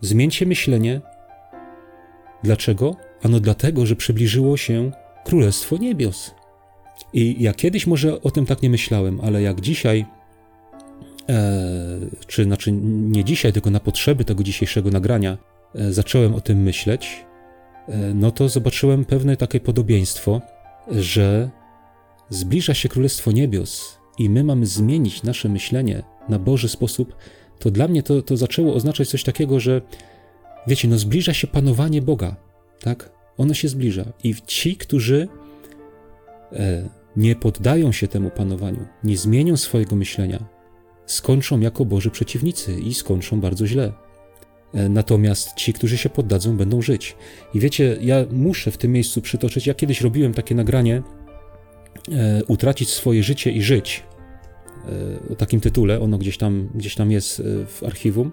Zmieńcie 0.00 0.46
myślenie. 0.46 1.00
Dlaczego? 2.44 2.96
Ano 3.22 3.40
dlatego, 3.40 3.86
że 3.86 3.96
przybliżyło 3.96 4.56
się 4.56 4.90
Królestwo 5.24 5.76
Niebios. 5.76 6.34
I 7.12 7.42
ja 7.42 7.54
kiedyś 7.54 7.86
może 7.86 8.22
o 8.22 8.30
tym 8.30 8.46
tak 8.46 8.62
nie 8.62 8.70
myślałem, 8.70 9.20
ale 9.20 9.42
jak 9.42 9.60
dzisiaj, 9.60 10.00
e, 10.00 10.06
czy 12.26 12.44
znaczy 12.44 12.72
nie 12.72 13.24
dzisiaj, 13.24 13.52
tylko 13.52 13.70
na 13.70 13.80
potrzeby 13.80 14.24
tego 14.24 14.44
dzisiejszego 14.44 14.90
nagrania, 14.90 15.38
e, 15.74 15.92
zacząłem 15.92 16.34
o 16.34 16.40
tym 16.40 16.62
myśleć, 16.62 17.24
e, 17.88 18.14
no 18.14 18.30
to 18.30 18.48
zobaczyłem 18.48 19.04
pewne 19.04 19.36
takie 19.36 19.60
podobieństwo, 19.60 20.40
że 20.88 21.50
zbliża 22.30 22.74
się 22.74 22.88
Królestwo 22.88 23.32
Niebios 23.32 23.98
i 24.18 24.30
my 24.30 24.44
mamy 24.44 24.66
zmienić 24.66 25.22
nasze 25.22 25.48
myślenie 25.48 26.02
na 26.28 26.38
Boży 26.38 26.68
sposób, 26.68 27.16
to 27.58 27.70
dla 27.70 27.88
mnie 27.88 28.02
to, 28.02 28.22
to 28.22 28.36
zaczęło 28.36 28.74
oznaczać 28.74 29.08
coś 29.08 29.24
takiego, 29.24 29.60
że 29.60 29.80
wiecie, 30.66 30.88
no 30.88 30.98
zbliża 30.98 31.34
się 31.34 31.46
panowanie 31.46 32.02
Boga, 32.02 32.36
tak? 32.80 33.10
Ono 33.38 33.54
się 33.54 33.68
zbliża. 33.68 34.04
I 34.24 34.34
ci, 34.46 34.76
którzy 34.76 35.28
e, 36.52 36.88
nie 37.16 37.36
poddają 37.36 37.92
się 37.92 38.08
temu 38.08 38.30
panowaniu, 38.30 38.86
nie 39.04 39.16
zmienią 39.16 39.56
swojego 39.56 39.96
myślenia, 39.96 40.55
skończą 41.06 41.60
jako 41.60 41.84
Boży 41.84 42.10
przeciwnicy 42.10 42.80
i 42.80 42.94
skończą 42.94 43.40
bardzo 43.40 43.66
źle. 43.66 43.92
E, 44.74 44.88
natomiast 44.88 45.54
ci, 45.54 45.72
którzy 45.72 45.98
się 45.98 46.08
poddadzą, 46.08 46.56
będą 46.56 46.82
żyć. 46.82 47.16
I 47.54 47.60
wiecie, 47.60 47.96
ja 48.00 48.24
muszę 48.30 48.70
w 48.70 48.78
tym 48.78 48.92
miejscu 48.92 49.22
przytoczyć, 49.22 49.66
ja 49.66 49.74
kiedyś 49.74 50.00
robiłem 50.00 50.34
takie 50.34 50.54
nagranie 50.54 51.02
E, 52.12 52.44
utracić 52.44 52.90
swoje 52.90 53.22
życie 53.22 53.50
i 53.50 53.62
żyć. 53.62 54.02
E, 55.28 55.32
o 55.32 55.36
takim 55.36 55.60
tytule, 55.60 56.00
ono 56.00 56.18
gdzieś 56.18 56.38
tam, 56.38 56.68
gdzieś 56.74 56.94
tam 56.94 57.10
jest 57.10 57.40
e, 57.40 57.42
w 57.66 57.82
archiwum. 57.82 58.32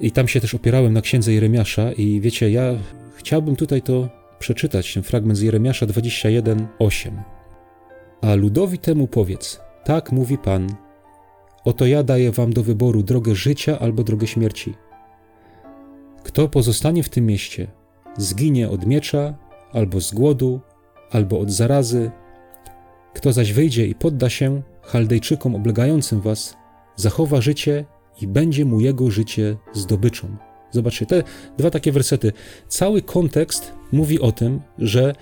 I 0.00 0.10
tam 0.10 0.28
się 0.28 0.40
też 0.40 0.54
opierałem 0.54 0.92
na 0.92 1.00
księdze 1.00 1.32
Jeremiasza 1.32 1.92
i 1.92 2.20
wiecie, 2.20 2.50
ja 2.50 2.74
chciałbym 3.16 3.56
tutaj 3.56 3.82
to 3.82 4.08
przeczytać, 4.38 4.94
ten 4.94 5.02
fragment 5.02 5.38
z 5.38 5.42
Jeremiasza 5.42 5.86
21:8. 5.86 7.10
A 8.20 8.34
ludowi 8.34 8.78
temu 8.78 9.08
powiedz: 9.08 9.60
Tak 9.84 10.12
mówi 10.12 10.38
Pan: 10.38 10.68
Oto 11.64 11.86
ja 11.86 12.02
daję 12.02 12.32
wam 12.32 12.52
do 12.52 12.62
wyboru 12.62 13.02
drogę 13.02 13.34
życia 13.34 13.78
albo 13.78 14.04
drogę 14.04 14.26
śmierci. 14.26 14.74
Kto 16.22 16.48
pozostanie 16.48 17.02
w 17.02 17.08
tym 17.08 17.26
mieście, 17.26 17.66
zginie 18.18 18.68
od 18.68 18.86
miecza, 18.86 19.34
albo 19.72 20.00
z 20.00 20.12
głodu, 20.12 20.60
albo 21.10 21.40
od 21.40 21.50
zarazy, 21.50 22.10
kto 23.14 23.32
zaś 23.32 23.52
wyjdzie 23.52 23.86
i 23.86 23.94
podda 23.94 24.28
się 24.28 24.62
Chaldejczykom 24.82 25.54
oblegającym 25.54 26.20
was, 26.20 26.56
zachowa 26.96 27.40
życie 27.40 27.84
i 28.20 28.26
będzie 28.26 28.64
mu 28.64 28.80
jego 28.80 29.10
życie 29.10 29.56
zdobyczą. 29.72 30.36
Zobaczcie, 30.70 31.06
te 31.06 31.22
dwa 31.58 31.70
takie 31.70 31.92
wersety. 31.92 32.32
Cały 32.68 33.02
kontekst 33.02 33.72
mówi 33.92 34.20
o 34.20 34.32
tym, 34.32 34.60
że 34.78 35.14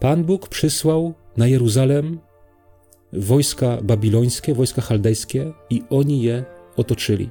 Pan 0.00 0.24
Bóg 0.24 0.48
przysłał 0.48 1.14
na 1.36 1.46
Jeruzalem 1.46 2.20
wojska 3.14 3.78
babilońskie, 3.82 4.54
wojska 4.54 4.82
chaldejskie 4.82 5.52
i 5.70 5.82
oni 5.90 6.22
je 6.22 6.44
otoczyli. 6.76 7.30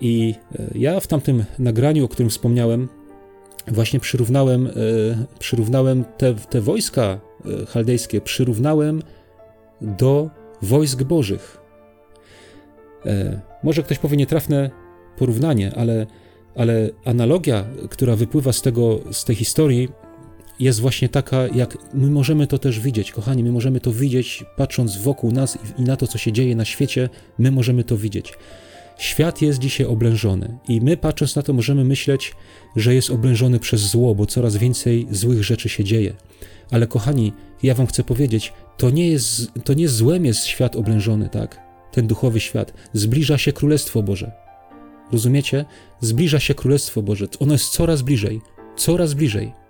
I 0.00 0.34
e, 0.58 0.70
ja 0.74 1.00
w 1.00 1.06
tamtym 1.06 1.44
nagraniu, 1.58 2.04
o 2.04 2.08
którym 2.08 2.30
wspomniałem, 2.30 2.88
właśnie 3.66 4.00
przyrównałem, 4.00 4.66
e, 4.66 4.70
przyrównałem 5.38 6.04
te, 6.18 6.34
te 6.34 6.60
wojska 6.60 7.02
e, 7.62 7.66
chaldejskie, 7.66 8.20
przyrównałem 8.20 9.02
do 9.80 10.30
wojsk 10.62 11.02
bożych. 11.02 11.64
Może 13.62 13.82
ktoś 13.82 13.98
powie 13.98 14.16
nietrafne 14.16 14.70
porównanie, 15.18 15.72
ale, 15.76 16.06
ale 16.56 16.90
analogia, 17.04 17.64
która 17.90 18.16
wypływa 18.16 18.52
z, 18.52 18.62
tego, 18.62 19.00
z 19.12 19.24
tej 19.24 19.36
historii, 19.36 19.88
jest 20.60 20.80
właśnie 20.80 21.08
taka, 21.08 21.46
jak 21.46 21.78
my 21.94 22.10
możemy 22.10 22.46
to 22.46 22.58
też 22.58 22.80
widzieć, 22.80 23.12
kochani, 23.12 23.44
my 23.44 23.52
możemy 23.52 23.80
to 23.80 23.92
widzieć, 23.92 24.44
patrząc 24.56 24.96
wokół 24.96 25.32
nas 25.32 25.58
i 25.78 25.82
na 25.82 25.96
to, 25.96 26.06
co 26.06 26.18
się 26.18 26.32
dzieje 26.32 26.56
na 26.56 26.64
świecie, 26.64 27.08
my 27.38 27.50
możemy 27.50 27.84
to 27.84 27.96
widzieć. 27.96 28.32
Świat 28.98 29.42
jest 29.42 29.58
dzisiaj 29.58 29.86
oblężony 29.86 30.58
i 30.68 30.80
my 30.80 30.96
patrząc 30.96 31.36
na 31.36 31.42
to 31.42 31.52
możemy 31.52 31.84
myśleć, 31.84 32.32
że 32.76 32.94
jest 32.94 33.10
oblężony 33.10 33.60
przez 33.60 33.80
zło, 33.80 34.14
bo 34.14 34.26
coraz 34.26 34.56
więcej 34.56 35.06
złych 35.10 35.44
rzeczy 35.44 35.68
się 35.68 35.84
dzieje. 35.84 36.14
Ale 36.70 36.86
kochani, 36.86 37.32
ja 37.62 37.74
wam 37.74 37.86
chcę 37.86 38.04
powiedzieć, 38.04 38.52
to 38.76 38.90
nie 38.90 39.08
jest, 39.08 39.50
to 39.64 39.74
nie 39.74 39.88
złem 39.88 40.24
jest 40.24 40.46
świat 40.46 40.76
oblężony, 40.76 41.28
tak? 41.28 41.60
Ten 41.92 42.06
duchowy 42.06 42.40
świat. 42.40 42.72
Zbliża 42.92 43.38
się 43.38 43.52
Królestwo 43.52 44.02
Boże. 44.02 44.32
Rozumiecie? 45.12 45.64
Zbliża 46.00 46.40
się 46.40 46.54
Królestwo 46.54 47.02
Boże. 47.02 47.26
Ono 47.40 47.52
jest 47.52 47.68
coraz 47.68 48.02
bliżej, 48.02 48.40
coraz 48.76 49.14
bliżej. 49.14 49.63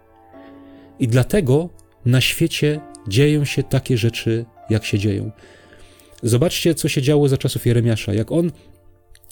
I 0.98 1.08
dlatego 1.08 1.68
na 2.04 2.20
świecie 2.20 2.80
dzieją 3.08 3.44
się 3.44 3.62
takie 3.62 3.98
rzeczy, 3.98 4.44
jak 4.70 4.84
się 4.84 4.98
dzieją. 4.98 5.30
Zobaczcie, 6.22 6.74
co 6.74 6.88
się 6.88 7.02
działo 7.02 7.28
za 7.28 7.38
czasów 7.38 7.66
Jeremiasza. 7.66 8.14
Jak 8.14 8.32
on 8.32 8.50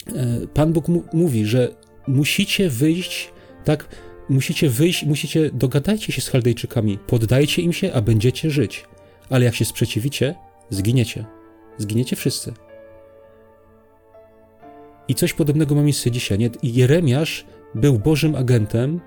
E, 0.07 0.47
Pan 0.53 0.73
Bóg 0.73 0.85
mówi, 1.13 1.45
że 1.45 1.75
musicie 2.07 2.69
wyjść, 2.69 3.31
tak, 3.63 3.87
musicie 4.29 4.69
wyjść, 4.69 5.03
musicie, 5.03 5.49
dogadajcie 5.53 6.13
się 6.13 6.21
z 6.21 6.29
Chaldejczykami, 6.29 6.97
poddajcie 7.07 7.61
im 7.61 7.73
się, 7.73 7.93
a 7.93 8.01
będziecie 8.01 8.49
żyć. 8.49 8.85
Ale 9.29 9.45
jak 9.45 9.55
się 9.55 9.65
sprzeciwicie, 9.65 10.35
zginiecie. 10.69 11.25
Zginiecie 11.77 12.15
wszyscy. 12.15 12.53
I 15.07 15.15
coś 15.15 15.33
podobnego 15.33 15.75
ma 15.75 15.81
miejsce 15.81 16.11
dzisiaj. 16.11 16.39
Nie? 16.39 16.49
Jeremiasz 16.63 17.45
był 17.75 17.99
Bożym 17.99 18.35
agentem, 18.35 19.01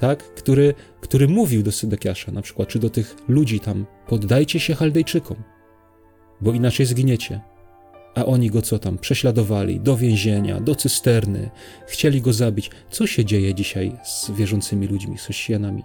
tak, 0.00 0.34
który, 0.34 0.74
który 1.00 1.28
mówił 1.28 1.62
do 1.62 1.72
Sydekiasza 1.72 2.32
na 2.32 2.42
przykład, 2.42 2.68
czy 2.68 2.78
do 2.78 2.90
tych 2.90 3.16
ludzi 3.28 3.60
tam, 3.60 3.86
poddajcie 4.06 4.60
się 4.60 4.74
Chaldejczykom, 4.74 5.36
bo 6.40 6.52
inaczej 6.52 6.86
zginiecie 6.86 7.40
a 8.18 8.24
oni 8.24 8.50
go 8.50 8.62
co 8.62 8.78
tam 8.78 8.98
prześladowali 8.98 9.80
do 9.80 9.96
więzienia, 9.96 10.60
do 10.60 10.74
cysterny, 10.74 11.50
chcieli 11.86 12.20
go 12.20 12.32
zabić. 12.32 12.70
Co 12.90 13.06
się 13.06 13.24
dzieje 13.24 13.54
dzisiaj 13.54 13.92
z 14.04 14.30
wierzącymi 14.30 14.86
ludźmi, 14.86 15.18
z 15.18 15.22
chrześcijanami? 15.22 15.84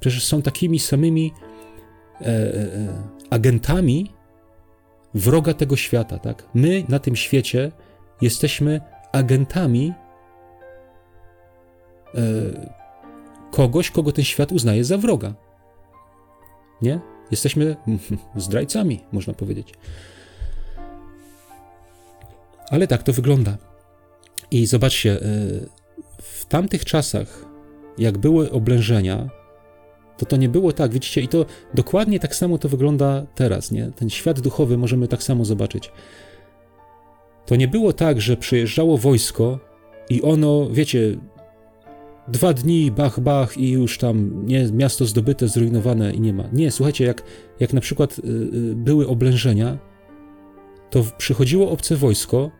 Przecież 0.00 0.24
są 0.24 0.42
takimi 0.42 0.78
samymi 0.78 1.32
e, 2.20 2.26
e, 2.26 2.52
agentami 3.30 4.12
wroga 5.14 5.54
tego 5.54 5.76
świata, 5.76 6.18
tak? 6.18 6.48
My 6.54 6.84
na 6.88 6.98
tym 6.98 7.16
świecie 7.16 7.72
jesteśmy 8.20 8.80
agentami 9.12 9.92
e, 12.14 12.20
kogoś, 13.50 13.90
kogo 13.90 14.12
ten 14.12 14.24
świat 14.24 14.52
uznaje 14.52 14.84
za 14.84 14.98
wroga. 14.98 15.34
Nie? 16.82 17.00
Jesteśmy 17.30 17.76
zdrajcami, 18.36 19.00
można 19.12 19.34
powiedzieć. 19.34 19.74
Ale 22.68 22.86
tak 22.86 23.02
to 23.02 23.12
wygląda. 23.12 23.58
I 24.50 24.66
zobaczcie, 24.66 25.12
e, 25.12 25.20
w 26.22 26.44
tamtych 26.44 26.84
czasach, 26.84 27.44
jak 27.98 28.18
były 28.18 28.50
oblężenia, 28.50 29.30
to 30.18 30.26
to 30.26 30.36
nie 30.36 30.48
było 30.48 30.72
tak, 30.72 30.92
widzicie, 30.92 31.20
i 31.20 31.28
to 31.28 31.46
dokładnie 31.74 32.20
tak 32.20 32.34
samo 32.34 32.58
to 32.58 32.68
wygląda 32.68 33.26
teraz, 33.34 33.70
nie? 33.70 33.90
Ten 33.96 34.10
świat 34.10 34.40
duchowy 34.40 34.78
możemy 34.78 35.08
tak 35.08 35.22
samo 35.22 35.44
zobaczyć. 35.44 35.92
To 37.46 37.56
nie 37.56 37.68
było 37.68 37.92
tak, 37.92 38.20
że 38.20 38.36
przyjeżdżało 38.36 38.98
wojsko 38.98 39.58
i 40.10 40.22
ono, 40.22 40.68
wiecie, 40.70 41.16
dwa 42.30 42.52
dni, 42.52 42.90
bach, 42.90 43.20
bach 43.20 43.58
i 43.58 43.70
już 43.70 43.98
tam 43.98 44.46
nie, 44.46 44.68
miasto 44.72 45.06
zdobyte, 45.06 45.48
zrujnowane 45.48 46.12
i 46.12 46.20
nie 46.20 46.32
ma. 46.32 46.44
Nie, 46.52 46.70
słuchajcie, 46.70 47.04
jak, 47.04 47.22
jak 47.60 47.72
na 47.72 47.80
przykład 47.80 48.18
y, 48.18 48.22
y, 48.22 48.74
były 48.74 49.08
oblężenia, 49.08 49.78
to 50.90 51.04
przychodziło 51.18 51.70
obce 51.70 51.96
wojsko, 51.96 52.50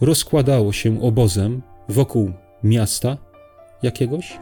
rozkładało 0.00 0.72
się 0.72 1.02
obozem 1.02 1.62
wokół 1.88 2.32
miasta 2.64 3.18
jakiegoś 3.82 4.38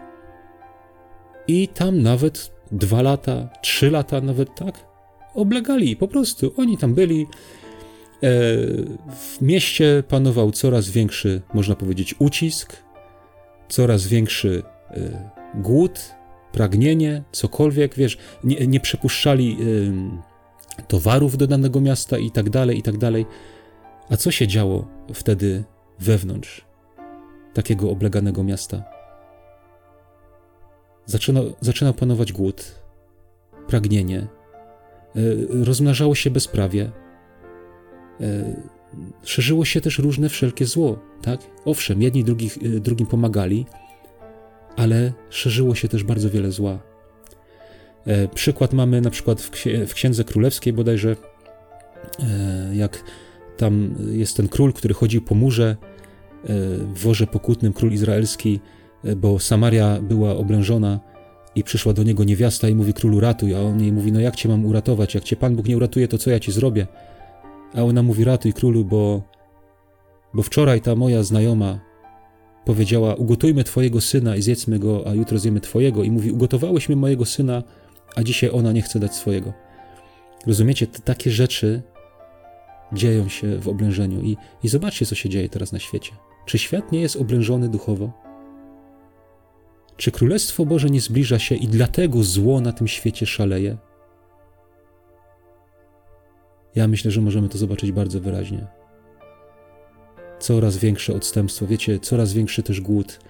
i 1.49 1.69
tam 1.69 2.03
nawet 2.03 2.53
dwa 2.73 3.03
lata, 3.03 3.49
trzy 3.63 3.91
lata 3.91 4.21
nawet 4.21 4.55
tak 4.55 4.87
oblegali 5.35 5.97
po 5.97 6.09
prostu. 6.09 6.53
Oni 6.57 6.79
tam 6.79 6.95
byli. 6.95 7.23
E, 7.23 7.27
w 9.17 9.41
mieście 9.41 10.03
panował 10.09 10.51
coraz 10.51 10.89
większy, 10.91 11.43
można 11.55 11.75
powiedzieć, 11.75 12.15
ucisk, 12.19 12.77
coraz 13.69 14.07
większy 14.07 14.63
głód, 15.55 16.15
pragnienie, 16.53 17.23
cokolwiek, 17.33 17.95
wiesz, 17.95 18.19
nie, 18.45 18.67
nie 18.67 18.81
przepuszczali 18.81 19.59
towarów 20.89 21.37
do 21.37 21.47
danego 21.47 21.81
miasta 21.81 22.19
i 22.19 22.31
tak 22.31 22.51
dalej, 22.51 22.79
i 22.79 22.83
tak 22.83 22.99
dalej. 22.99 23.27
A 24.11 24.17
co 24.17 24.31
się 24.31 24.47
działo 24.47 24.89
wtedy 25.15 25.65
wewnątrz 26.01 26.65
takiego 27.55 27.91
obleganego 27.91 28.45
miasta? 28.45 28.83
Zaczynał, 31.07 31.45
zaczynał 31.61 31.95
panować 31.95 32.33
głód, 32.33 32.83
pragnienie, 33.69 34.19
e, 34.19 34.27
rozmnażało 35.65 36.15
się 36.15 36.31
bezprawie, 36.31 36.91
szerzyło 39.23 39.65
się 39.65 39.81
też 39.81 39.99
różne 39.99 40.29
wszelkie 40.29 40.67
zło, 40.67 40.99
tak? 41.23 41.41
Owszem, 41.65 42.03
jedni 42.03 42.25
drugich, 42.25 42.81
drugim 42.81 43.07
pomagali, 43.07 43.67
ale 44.77 45.13
szerzyło 45.31 45.75
się 45.75 45.89
też 45.89 46.05
bardzo 46.05 46.31
wiele 46.31 46.53
zła. 46.53 46.79
Przykład 48.35 48.73
mamy 48.73 49.01
na 49.01 49.11
przykład 49.11 49.43
w 49.87 49.95
Księdze 49.95 50.25
Królewskiej 50.25 50.73
bodajże, 50.73 51.17
jak 52.73 53.05
tam 53.57 53.95
jest 54.11 54.37
ten 54.37 54.49
król, 54.49 54.73
który 54.73 54.95
chodził 54.95 55.23
po 55.23 55.35
murze, 55.35 55.77
w 56.95 56.99
worze 57.03 57.27
pokutnym, 57.27 57.73
król 57.73 57.93
izraelski, 57.93 58.61
bo 59.17 59.39
Samaria 59.39 60.01
była 60.03 60.37
oblężona 60.37 61.01
i 61.55 61.65
przyszła 61.65 61.93
do 61.93 62.03
niego 62.03 62.25
niewiasta 62.25 62.69
i 62.69 62.75
mówi 62.75 62.95
królu 62.95 63.21
ratuj, 63.21 63.55
a 63.55 63.61
on 63.61 63.81
jej 63.81 63.93
mówi, 63.93 64.13
no 64.13 64.21
jak 64.21 64.37
cię 64.37 64.49
mam 64.49 64.67
uratować, 64.67 65.15
jak 65.15 65.25
cię 65.25 65.37
Pan 65.37 65.57
Bóg 65.57 65.69
nie 65.69 65.77
uratuje, 65.77 66.09
to 66.09 66.19
co 66.19 66.31
ja 66.31 66.41
ci 66.41 66.53
zrobię? 66.53 66.87
A 67.75 67.83
ona 67.83 68.03
mówi, 68.03 68.25
ratuj 68.25 68.53
królu, 68.53 68.85
bo, 68.85 69.23
bo 70.35 70.43
wczoraj 70.43 70.81
ta 70.81 70.97
moja 70.97 71.23
znajoma 71.23 71.81
powiedziała, 72.65 73.15
ugotujmy 73.15 73.65
twojego 73.65 74.01
syna 74.01 74.37
i 74.37 74.43
zjedzmy 74.43 74.79
go, 74.79 75.07
a 75.07 75.15
jutro 75.15 75.39
zjemy 75.39 75.61
twojego. 75.61 76.03
I 76.03 76.11
mówi, 76.11 76.33
ugotowałyśmy 76.33 76.97
mojego 76.97 77.25
syna, 77.25 77.63
a 78.17 78.23
dzisiaj 78.23 78.51
ona 78.53 78.73
nie 78.73 78.83
chce 78.83 79.01
dać 79.01 79.15
swojego. 79.15 79.53
Rozumiecie, 80.47 80.87
takie 80.87 81.31
rzeczy 81.31 81.83
dzieją 82.93 83.29
się 83.29 83.59
w 83.59 83.69
oblężeniu 83.69 84.21
i, 84.21 84.37
i 84.63 84.69
zobaczcie, 84.69 85.07
co 85.07 85.15
się 85.15 85.29
dzieje 85.29 85.49
teraz 85.49 85.73
na 85.73 85.79
świecie. 85.79 86.13
Czy 86.47 86.59
świat 86.59 86.93
nie 86.93 87.01
jest 87.01 87.17
oblężony 87.17 87.69
duchowo? 87.69 88.13
Czy 89.97 90.11
Królestwo 90.11 90.67
Boże 90.67 90.91
nie 90.91 91.01
zbliża 91.01 91.39
się 91.39 91.55
i 91.55 91.69
dlatego 91.69 92.23
zło 92.23 92.61
na 92.61 92.73
tym 92.73 92.89
świecie 92.89 93.27
szaleje? 93.27 93.77
Ja 96.75 96.89
myślę, 96.89 97.11
że 97.11 97.21
możemy 97.21 97.49
to 97.49 97.59
zobaczyć 97.59 97.93
bardzo 97.93 98.21
wyraźnie. 98.21 98.67
Coraz 100.45 100.77
większe 100.77 101.15
odstępstwo, 101.15 101.67
wiecie, 101.67 101.99
coraz 101.99 102.33
większy 102.33 102.63
też 102.63 102.81
głód, 102.81 103.21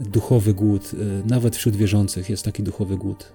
duchowy 0.00 0.54
głód, 0.54 0.90
e, 0.94 1.28
nawet 1.28 1.56
wśród 1.56 1.76
wierzących 1.76 2.30
jest 2.30 2.44
taki 2.44 2.62
duchowy 2.62 2.96
głód. 2.96 3.32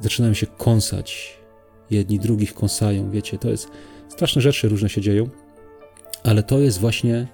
Zaczynają 0.00 0.34
się 0.34 0.46
kąsać, 0.46 1.38
jedni 1.90 2.18
drugich 2.18 2.54
kąsają, 2.54 3.10
wiecie, 3.10 3.38
to 3.38 3.50
jest 3.50 3.68
straszne 4.08 4.42
rzeczy 4.42 4.68
różne 4.68 4.88
się 4.88 5.00
dzieją, 5.00 5.28
ale 6.24 6.42
to 6.42 6.58
jest 6.58 6.78
właśnie 6.78 7.28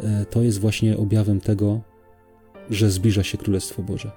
e, 0.00 0.24
to 0.30 0.42
jest 0.42 0.60
właśnie 0.60 0.96
objawem 0.96 1.40
tego, 1.40 1.80
że 2.70 2.90
zbliża 2.90 3.22
się 3.22 3.38
Królestwo 3.38 3.82
Boże. 3.82 4.10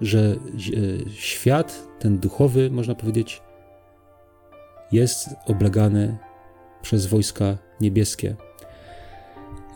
Że 0.00 0.18
e, 0.18 1.10
świat, 1.10 1.88
ten 1.98 2.18
duchowy, 2.18 2.70
można 2.70 2.94
powiedzieć, 2.94 3.42
jest 4.92 5.28
oblegany 5.46 6.18
przez 6.82 7.06
wojska 7.06 7.58
niebieskie. 7.80 8.36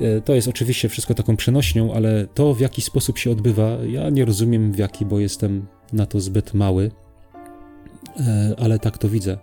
E, 0.00 0.20
to 0.20 0.34
jest 0.34 0.48
oczywiście 0.48 0.88
wszystko 0.88 1.14
taką 1.14 1.36
przenośnią, 1.36 1.94
ale 1.94 2.26
to 2.34 2.54
w 2.54 2.60
jaki 2.60 2.82
sposób 2.82 3.18
się 3.18 3.30
odbywa, 3.30 3.78
ja 3.86 4.10
nie 4.10 4.24
rozumiem 4.24 4.72
w 4.72 4.78
jaki, 4.78 5.04
bo 5.04 5.20
jestem 5.20 5.66
na 5.92 6.06
to 6.06 6.20
zbyt 6.20 6.54
mały, 6.54 6.90
e, 8.20 8.54
ale 8.58 8.78
tak 8.78 8.98
to 8.98 9.08
widzę. 9.08 9.38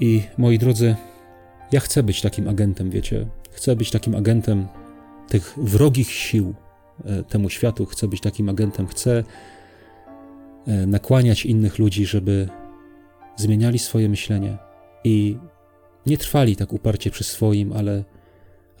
I 0.00 0.22
moi 0.38 0.58
drodzy, 0.58 0.96
ja 1.72 1.80
chcę 1.80 2.02
być 2.02 2.20
takim 2.20 2.48
agentem, 2.48 2.90
wiecie? 2.90 3.26
Chcę 3.50 3.76
być 3.76 3.90
takim 3.90 4.14
agentem 4.14 4.66
tych 5.28 5.54
wrogich 5.56 6.10
sił, 6.10 6.54
E, 7.04 7.22
temu 7.22 7.50
światu, 7.50 7.86
chcę 7.86 8.08
być 8.08 8.20
takim 8.20 8.48
agentem, 8.48 8.86
chcę 8.86 9.24
nakłaniać 10.86 11.46
innych 11.46 11.78
ludzi, 11.78 12.06
żeby 12.06 12.48
zmieniali 13.36 13.78
swoje 13.78 14.08
myślenie 14.08 14.58
i 15.04 15.36
nie 16.06 16.18
trwali 16.18 16.56
tak 16.56 16.72
uparcie 16.72 17.10
przy 17.10 17.24
swoim, 17.24 17.72
ale, 17.72 18.04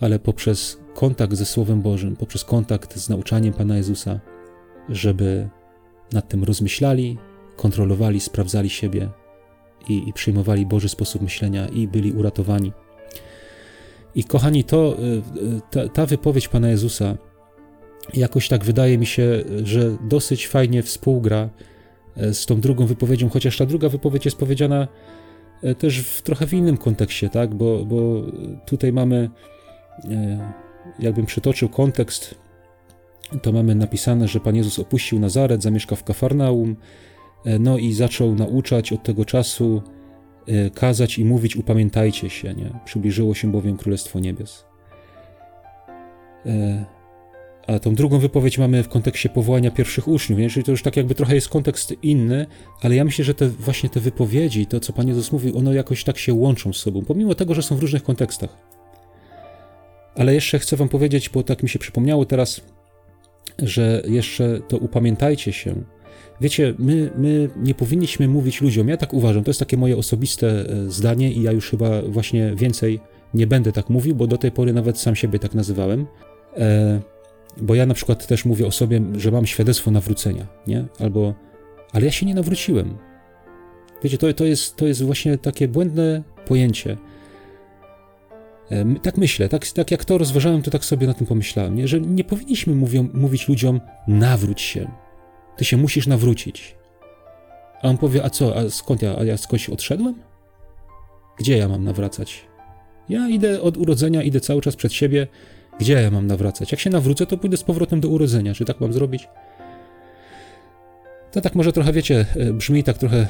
ale 0.00 0.18
poprzez 0.18 0.78
kontakt 0.94 1.34
ze 1.34 1.46
Słowem 1.46 1.82
Bożym, 1.82 2.16
poprzez 2.16 2.44
kontakt 2.44 2.96
z 2.96 3.08
nauczaniem 3.08 3.54
Pana 3.54 3.76
Jezusa, 3.76 4.20
żeby 4.88 5.48
nad 6.12 6.28
tym 6.28 6.44
rozmyślali, 6.44 7.18
kontrolowali, 7.56 8.20
sprawdzali 8.20 8.70
siebie 8.70 9.08
i, 9.88 10.08
i 10.08 10.12
przyjmowali 10.12 10.66
Boży 10.66 10.88
sposób 10.88 11.22
myślenia 11.22 11.68
i 11.68 11.88
byli 11.88 12.12
uratowani. 12.12 12.72
I 14.14 14.24
kochani, 14.24 14.64
to, 14.64 14.96
e, 14.98 15.60
ta, 15.70 15.88
ta 15.88 16.06
wypowiedź 16.06 16.48
Pana 16.48 16.68
Jezusa 16.68 17.16
jakoś 18.14 18.48
tak 18.48 18.64
wydaje 18.64 18.98
mi 18.98 19.06
się, 19.06 19.44
że 19.62 19.96
dosyć 20.00 20.48
fajnie 20.48 20.82
współgra 20.82 21.48
e, 22.16 22.34
z 22.34 22.46
tą 22.46 22.60
drugą 22.60 22.86
wypowiedzią, 22.86 23.28
chociaż 23.28 23.58
ta 23.58 23.66
druga 23.66 23.88
wypowiedź 23.88 24.24
jest 24.24 24.36
powiedziana 24.36 24.88
też 25.78 26.00
w 26.00 26.22
trochę 26.22 26.46
w 26.46 26.52
innym 26.52 26.76
kontekście, 26.76 27.28
tak? 27.28 27.54
Bo, 27.54 27.84
bo 27.84 28.22
tutaj 28.66 28.92
mamy, 28.92 29.30
jakbym 30.98 31.26
przytoczył 31.26 31.68
kontekst, 31.68 32.34
to 33.42 33.52
mamy 33.52 33.74
napisane, 33.74 34.28
że 34.28 34.40
Pan 34.40 34.56
Jezus 34.56 34.78
opuścił 34.78 35.18
Nazaret, 35.18 35.62
zamieszkał 35.62 35.96
w 35.96 36.04
Kafarnaum, 36.04 36.76
no 37.60 37.78
i 37.78 37.92
zaczął 37.92 38.34
nauczać 38.34 38.92
od 38.92 39.02
tego 39.02 39.24
czasu, 39.24 39.82
kazać 40.74 41.18
i 41.18 41.24
mówić, 41.24 41.56
upamiętajcie 41.56 42.30
się, 42.30 42.54
nie? 42.54 42.70
Przybliżyło 42.84 43.34
się 43.34 43.52
bowiem 43.52 43.76
Królestwo 43.76 44.20
Niebios. 44.20 44.66
A 47.66 47.78
tą 47.78 47.94
drugą 47.94 48.18
wypowiedź 48.18 48.58
mamy 48.58 48.82
w 48.82 48.88
kontekście 48.88 49.28
powołania 49.28 49.70
pierwszych 49.70 50.08
uczniów, 50.08 50.40
nie? 50.40 50.50
czyli 50.50 50.64
to 50.64 50.70
już 50.70 50.82
tak 50.82 50.96
jakby 50.96 51.14
trochę 51.14 51.34
jest 51.34 51.48
kontekst 51.48 51.94
inny, 52.02 52.46
ale 52.82 52.94
ja 52.94 53.04
myślę, 53.04 53.24
że 53.24 53.34
te 53.34 53.48
właśnie 53.48 53.88
te 53.90 54.00
wypowiedzi, 54.00 54.66
to 54.66 54.80
co 54.80 54.92
Pan 54.92 55.08
Jezus 55.08 55.32
mówił, 55.32 55.58
one 55.58 55.74
jakoś 55.74 56.04
tak 56.04 56.18
się 56.18 56.34
łączą 56.34 56.72
z 56.72 56.76
sobą, 56.76 57.04
pomimo 57.04 57.34
tego, 57.34 57.54
że 57.54 57.62
są 57.62 57.76
w 57.76 57.80
różnych 57.80 58.02
kontekstach. 58.02 58.75
Ale 60.16 60.34
jeszcze 60.34 60.58
chcę 60.58 60.76
Wam 60.76 60.88
powiedzieć, 60.88 61.28
bo 61.28 61.42
tak 61.42 61.62
mi 61.62 61.68
się 61.68 61.78
przypomniało 61.78 62.24
teraz, 62.24 62.60
że 63.58 64.02
jeszcze 64.08 64.60
to 64.68 64.78
upamiętajcie 64.78 65.52
się. 65.52 65.74
Wiecie, 66.40 66.74
my, 66.78 67.10
my 67.18 67.48
nie 67.56 67.74
powinniśmy 67.74 68.28
mówić 68.28 68.60
ludziom, 68.60 68.88
ja 68.88 68.96
tak 68.96 69.14
uważam, 69.14 69.44
to 69.44 69.50
jest 69.50 69.60
takie 69.60 69.76
moje 69.76 69.96
osobiste 69.96 70.48
e, 70.48 70.90
zdanie 70.90 71.32
i 71.32 71.42
ja 71.42 71.52
już 71.52 71.70
chyba 71.70 72.02
właśnie 72.02 72.54
więcej 72.56 73.00
nie 73.34 73.46
będę 73.46 73.72
tak 73.72 73.90
mówił, 73.90 74.14
bo 74.14 74.26
do 74.26 74.38
tej 74.38 74.52
pory 74.52 74.72
nawet 74.72 74.98
sam 74.98 75.16
siebie 75.16 75.38
tak 75.38 75.54
nazywałem. 75.54 76.06
E, 76.56 77.00
bo 77.56 77.74
ja 77.74 77.86
na 77.86 77.94
przykład 77.94 78.26
też 78.26 78.44
mówię 78.44 78.66
o 78.66 78.70
sobie, 78.70 79.00
że 79.16 79.30
mam 79.30 79.46
świadectwo 79.46 79.90
nawrócenia, 79.90 80.46
nie? 80.66 80.84
Albo, 80.98 81.34
ale 81.92 82.04
ja 82.04 82.10
się 82.10 82.26
nie 82.26 82.34
nawróciłem. 82.34 82.98
Wiecie, 84.02 84.18
to, 84.18 84.32
to, 84.32 84.44
jest, 84.44 84.76
to 84.76 84.86
jest 84.86 85.02
właśnie 85.02 85.38
takie 85.38 85.68
błędne 85.68 86.22
pojęcie. 86.46 86.96
Tak 89.02 89.16
myślę, 89.16 89.48
tak, 89.48 89.68
tak 89.68 89.90
jak 89.90 90.04
to 90.04 90.18
rozważałem, 90.18 90.62
to 90.62 90.70
tak 90.70 90.84
sobie 90.84 91.06
na 91.06 91.14
tym 91.14 91.26
pomyślałem, 91.26 91.76
nie? 91.76 91.88
że 91.88 92.00
nie 92.00 92.24
powinniśmy 92.24 92.74
mówią, 92.74 93.08
mówić 93.14 93.48
ludziom 93.48 93.80
nawróć 94.08 94.60
się. 94.60 94.90
Ty 95.56 95.64
się 95.64 95.76
musisz 95.76 96.06
nawrócić. 96.06 96.76
A 97.82 97.88
on 97.88 97.98
powie, 97.98 98.24
a 98.24 98.30
co, 98.30 98.56
a 98.56 98.70
skąd 98.70 99.02
ja, 99.02 99.16
a 99.18 99.24
ja 99.24 99.36
skądś 99.36 99.68
odszedłem? 99.68 100.14
Gdzie 101.38 101.56
ja 101.56 101.68
mam 101.68 101.84
nawracać? 101.84 102.44
Ja 103.08 103.28
idę 103.28 103.62
od 103.62 103.76
urodzenia, 103.76 104.22
idę 104.22 104.40
cały 104.40 104.62
czas 104.62 104.76
przed 104.76 104.92
siebie. 104.92 105.26
Gdzie 105.78 105.92
ja 105.92 106.10
mam 106.10 106.26
nawracać? 106.26 106.72
Jak 106.72 106.80
się 106.80 106.90
nawrócę, 106.90 107.26
to 107.26 107.38
pójdę 107.38 107.56
z 107.56 107.64
powrotem 107.64 108.00
do 108.00 108.08
urodzenia. 108.08 108.54
Czy 108.54 108.64
tak 108.64 108.80
mam 108.80 108.92
zrobić? 108.92 109.28
To 111.32 111.40
tak 111.40 111.54
może 111.54 111.72
trochę, 111.72 111.92
wiecie, 111.92 112.26
e, 112.36 112.52
brzmi 112.52 112.84
tak 112.84 112.98
trochę, 112.98 113.16
e, 113.16 113.26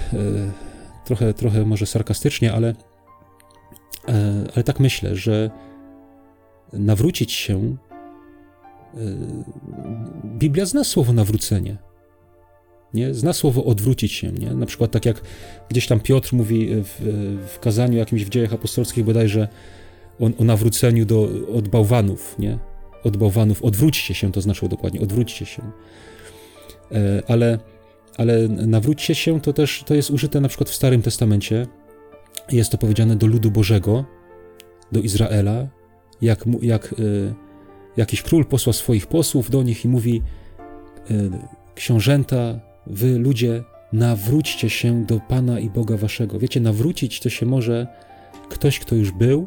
trochę, 1.05 1.35
trochę 1.35 1.65
może 1.65 1.87
sarkastycznie, 1.87 2.53
ale, 2.53 2.75
ale 4.55 4.65
tak 4.65 4.81
myślę, 4.81 5.17
że 5.17 5.51
nawrócić 6.73 7.33
się, 7.33 7.77
Biblia 10.25 10.67
zna 10.67 10.85
słowo 10.85 11.13
nawrócenie. 11.13 11.77
Nie? 12.95 13.15
Zna 13.15 13.33
słowo 13.33 13.65
odwrócić 13.65 14.13
się. 14.13 14.33
Nie? 14.33 14.55
Na 14.55 14.67
przykład 14.67 14.91
tak 14.91 15.07
jak 15.07 15.21
gdzieś 15.69 15.87
tam 15.87 16.01
Piotr 16.01 16.35
mówi 16.35 16.69
w, 16.71 17.01
w 17.55 17.59
kazaniu 17.59 17.99
jakimś 17.99 18.25
w 18.25 18.29
dziejach 18.29 18.53
apostolskich 18.53 19.05
bodajże 19.05 19.49
o, 20.21 20.31
o 20.39 20.45
nawróceniu 20.45 21.05
do, 21.05 21.29
od 21.55 21.69
bałwanów. 21.69 22.39
Nie? 22.39 22.59
Od 23.05 23.17
bałwanów. 23.17 23.63
Odwróćcie 23.63 24.15
się, 24.15 24.33
to 24.33 24.41
znaczyło 24.41 24.69
dokładnie. 24.69 25.01
Odwróćcie 25.01 25.47
się. 25.47 25.63
Ale 27.29 27.59
ale 28.17 28.49
nawróćcie 28.49 29.15
się 29.15 29.41
to 29.41 29.53
też 29.53 29.83
to 29.87 29.95
jest 29.95 30.11
użyte 30.11 30.41
na 30.41 30.49
przykład 30.49 30.71
w 30.71 30.75
Starym 30.75 31.03
Testamencie. 31.03 31.67
Jest 32.53 32.71
to 32.71 32.79
powiedziane 32.79 33.17
do 33.17 33.27
ludu 33.27 33.51
Bożego, 33.51 34.05
do 34.93 35.01
Izraela, 35.01 35.69
jak, 36.21 36.45
jak 36.63 36.93
y, 36.93 37.35
jakiś 37.97 38.23
król 38.23 38.45
posłał 38.45 38.73
swoich 38.73 39.07
posłów 39.07 39.51
do 39.51 39.63
nich 39.63 39.85
i 39.85 39.89
mówi: 39.89 40.23
y, 41.11 41.31
Książęta, 41.75 42.61
wy 42.87 43.19
ludzie, 43.19 43.65
nawróćcie 43.93 44.71
się 44.71 45.05
do 45.05 45.21
Pana 45.21 45.61
i 45.61 45.71
Boga 45.71 45.97
waszego. 45.97 46.39
Wiecie, 46.39 46.61
nawrócić 46.61 47.21
to 47.21 47.31
się 47.31 47.47
może 47.47 47.87
ktoś, 48.49 48.79
kto 48.81 48.95
już 48.95 49.11
był 49.11 49.47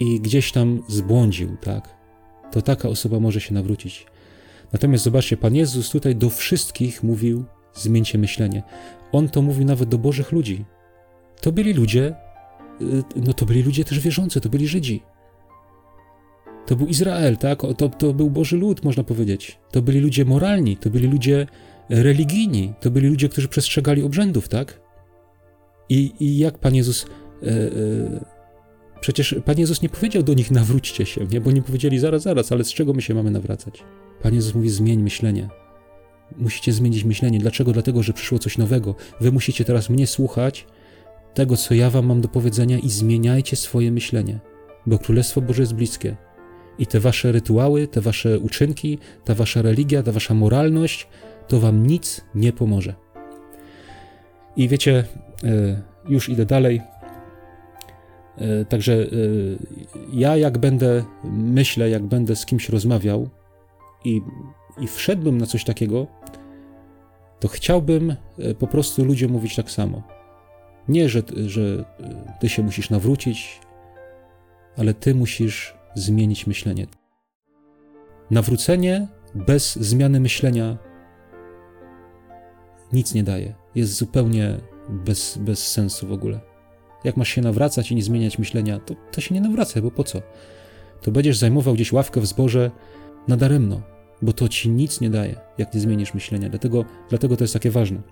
i 0.00 0.20
gdzieś 0.20 0.52
tam 0.52 0.82
zbłądził, 0.88 1.56
tak? 1.56 1.96
To 2.52 2.62
taka 2.62 2.88
osoba 2.88 3.20
może 3.20 3.40
się 3.40 3.54
nawrócić. 3.54 4.06
Natomiast 4.72 5.04
zobaczcie, 5.04 5.36
Pan 5.36 5.54
Jezus 5.54 5.90
tutaj 5.90 6.16
do 6.16 6.30
wszystkich 6.30 7.02
mówił: 7.02 7.44
zmieńcie 7.74 8.18
myślenie. 8.18 8.62
On 9.12 9.28
to 9.28 9.42
mówił 9.42 9.64
nawet 9.64 9.88
do 9.88 9.98
bożych 9.98 10.32
ludzi. 10.32 10.64
To 11.44 11.52
byli 11.52 11.72
ludzie, 11.72 12.14
y, 12.80 13.02
no 13.16 13.32
to 13.32 13.46
byli 13.46 13.62
ludzie 13.62 13.84
też 13.84 14.00
wierzący, 14.00 14.40
to 14.40 14.48
byli 14.48 14.68
Żydzi. 14.68 15.02
To 16.66 16.76
był 16.76 16.86
Izrael, 16.86 17.36
tak? 17.36 17.62
To, 17.76 17.88
to 17.88 18.14
był 18.14 18.30
Boży 18.30 18.56
lud, 18.56 18.84
można 18.84 19.04
powiedzieć. 19.04 19.58
To 19.70 19.82
byli 19.82 20.00
ludzie 20.00 20.24
moralni, 20.24 20.76
to 20.76 20.90
byli 20.90 21.08
ludzie 21.08 21.46
religijni, 21.88 22.72
to 22.80 22.90
byli 22.90 23.08
ludzie, 23.08 23.28
którzy 23.28 23.48
przestrzegali 23.48 24.02
obrzędów, 24.02 24.48
tak? 24.48 24.80
I, 25.88 26.12
i 26.20 26.38
jak 26.38 26.58
Pan 26.58 26.74
Jezus. 26.74 27.06
E, 27.42 27.46
e, 27.46 28.24
przecież 29.00 29.36
Pan 29.44 29.58
Jezus 29.58 29.82
nie 29.82 29.88
powiedział 29.88 30.22
do 30.22 30.34
nich: 30.34 30.50
nawróćcie 30.50 31.06
się, 31.06 31.26
nie? 31.26 31.40
Bo 31.40 31.52
nie 31.52 31.62
powiedzieli: 31.62 31.98
zaraz, 31.98 32.22
zaraz, 32.22 32.52
ale 32.52 32.64
z 32.64 32.72
czego 32.72 32.92
my 32.92 33.02
się 33.02 33.14
mamy 33.14 33.30
nawracać? 33.30 33.84
Pan 34.22 34.34
Jezus 34.34 34.54
mówi: 34.54 34.70
zmień 34.70 35.02
myślenie. 35.02 35.48
Musicie 36.36 36.72
zmienić 36.72 37.04
myślenie. 37.04 37.38
Dlaczego? 37.38 37.72
Dlatego, 37.72 38.02
że 38.02 38.12
przyszło 38.12 38.38
coś 38.38 38.58
nowego. 38.58 38.94
Wy 39.20 39.32
musicie 39.32 39.64
teraz 39.64 39.90
mnie 39.90 40.06
słuchać, 40.06 40.66
tego, 41.34 41.56
co 41.56 41.74
ja 41.74 41.90
wam 41.90 42.06
mam 42.06 42.20
do 42.20 42.28
powiedzenia, 42.28 42.78
i 42.78 42.90
zmieniajcie 42.90 43.56
swoje 43.56 43.92
myślenie, 43.92 44.40
bo 44.86 44.98
Królestwo 44.98 45.40
Boże 45.40 45.62
jest 45.62 45.74
bliskie. 45.74 46.16
I 46.78 46.86
te 46.86 47.00
wasze 47.00 47.32
rytuały, 47.32 47.88
te 47.88 48.00
wasze 48.00 48.38
uczynki, 48.38 48.98
ta 49.24 49.34
wasza 49.34 49.62
religia, 49.62 50.02
ta 50.02 50.12
wasza 50.12 50.34
moralność, 50.34 51.08
to 51.48 51.60
wam 51.60 51.86
nic 51.86 52.24
nie 52.34 52.52
pomoże. 52.52 52.94
I 54.56 54.68
wiecie, 54.68 55.04
e, 55.44 55.82
już 56.08 56.28
idę 56.28 56.46
dalej. 56.46 56.80
E, 58.38 58.64
także 58.64 58.92
e, 58.92 59.06
ja, 60.12 60.36
jak 60.36 60.58
będę, 60.58 61.04
myślę, 61.34 61.90
jak 61.90 62.02
będę 62.02 62.36
z 62.36 62.46
kimś 62.46 62.68
rozmawiał, 62.68 63.28
i, 64.04 64.20
i 64.80 64.86
wszedłbym 64.86 65.38
na 65.38 65.46
coś 65.46 65.64
takiego, 65.64 66.06
to 67.40 67.48
chciałbym 67.48 68.16
po 68.58 68.66
prostu 68.66 69.04
ludziom 69.04 69.32
mówić 69.32 69.56
tak 69.56 69.70
samo. 69.70 70.13
Nie, 70.88 71.08
że, 71.08 71.22
że 71.46 71.84
e, 72.00 72.38
ty 72.40 72.48
się 72.48 72.62
musisz 72.62 72.90
nawrócić, 72.90 73.60
ale 74.76 74.94
ty 74.94 75.14
musisz 75.14 75.74
zmienić 75.94 76.46
myślenie. 76.46 76.86
Nawrócenie 78.30 79.08
bez 79.34 79.76
zmiany 79.76 80.20
myślenia 80.20 80.78
nic 82.92 83.14
nie 83.14 83.22
daje. 83.22 83.54
Jest 83.74 83.94
zupełnie 83.94 84.56
bez, 84.88 85.38
bez 85.38 85.66
sensu 85.72 86.06
w 86.06 86.12
ogóle. 86.12 86.40
Jak 87.04 87.16
masz 87.16 87.28
się 87.28 87.42
nawracać 87.42 87.90
i 87.90 87.94
nie 87.94 88.02
zmieniać 88.02 88.38
myślenia, 88.38 88.78
to, 88.78 88.94
to 89.12 89.20
się 89.20 89.34
nie 89.34 89.40
nawracaj, 89.40 89.82
bo 89.82 89.90
po 89.90 90.04
co? 90.04 90.22
To 91.02 91.10
będziesz 91.10 91.38
zajmował 91.38 91.74
gdzieś 91.74 91.92
ławkę 91.92 92.20
w 92.20 92.26
zborze 92.26 92.70
nadaremno 93.28 93.94
bo 94.24 94.32
to 94.32 94.48
ci 94.48 94.70
nic 94.70 95.00
nie 95.00 95.10
daje, 95.10 95.40
jak 95.58 95.74
nie 95.74 95.80
zmienisz 95.80 96.14
myślenia. 96.14 96.48
Dlatego, 96.48 96.84
dlatego 97.08 97.36
to 97.36 97.44
jest 97.44 97.54
takie 97.54 97.70
ważne. 97.70 98.02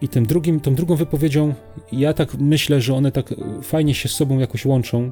I 0.00 0.08
tym 0.08 0.26
drugim, 0.26 0.60
tą 0.60 0.74
drugą 0.74 0.96
wypowiedzią, 0.96 1.54
ja 1.92 2.12
tak 2.12 2.34
myślę, 2.34 2.80
że 2.80 2.94
one 2.94 3.12
tak 3.12 3.34
fajnie 3.62 3.94
się 3.94 4.08
z 4.08 4.12
sobą 4.12 4.38
jakoś 4.38 4.64
łączą, 4.64 5.10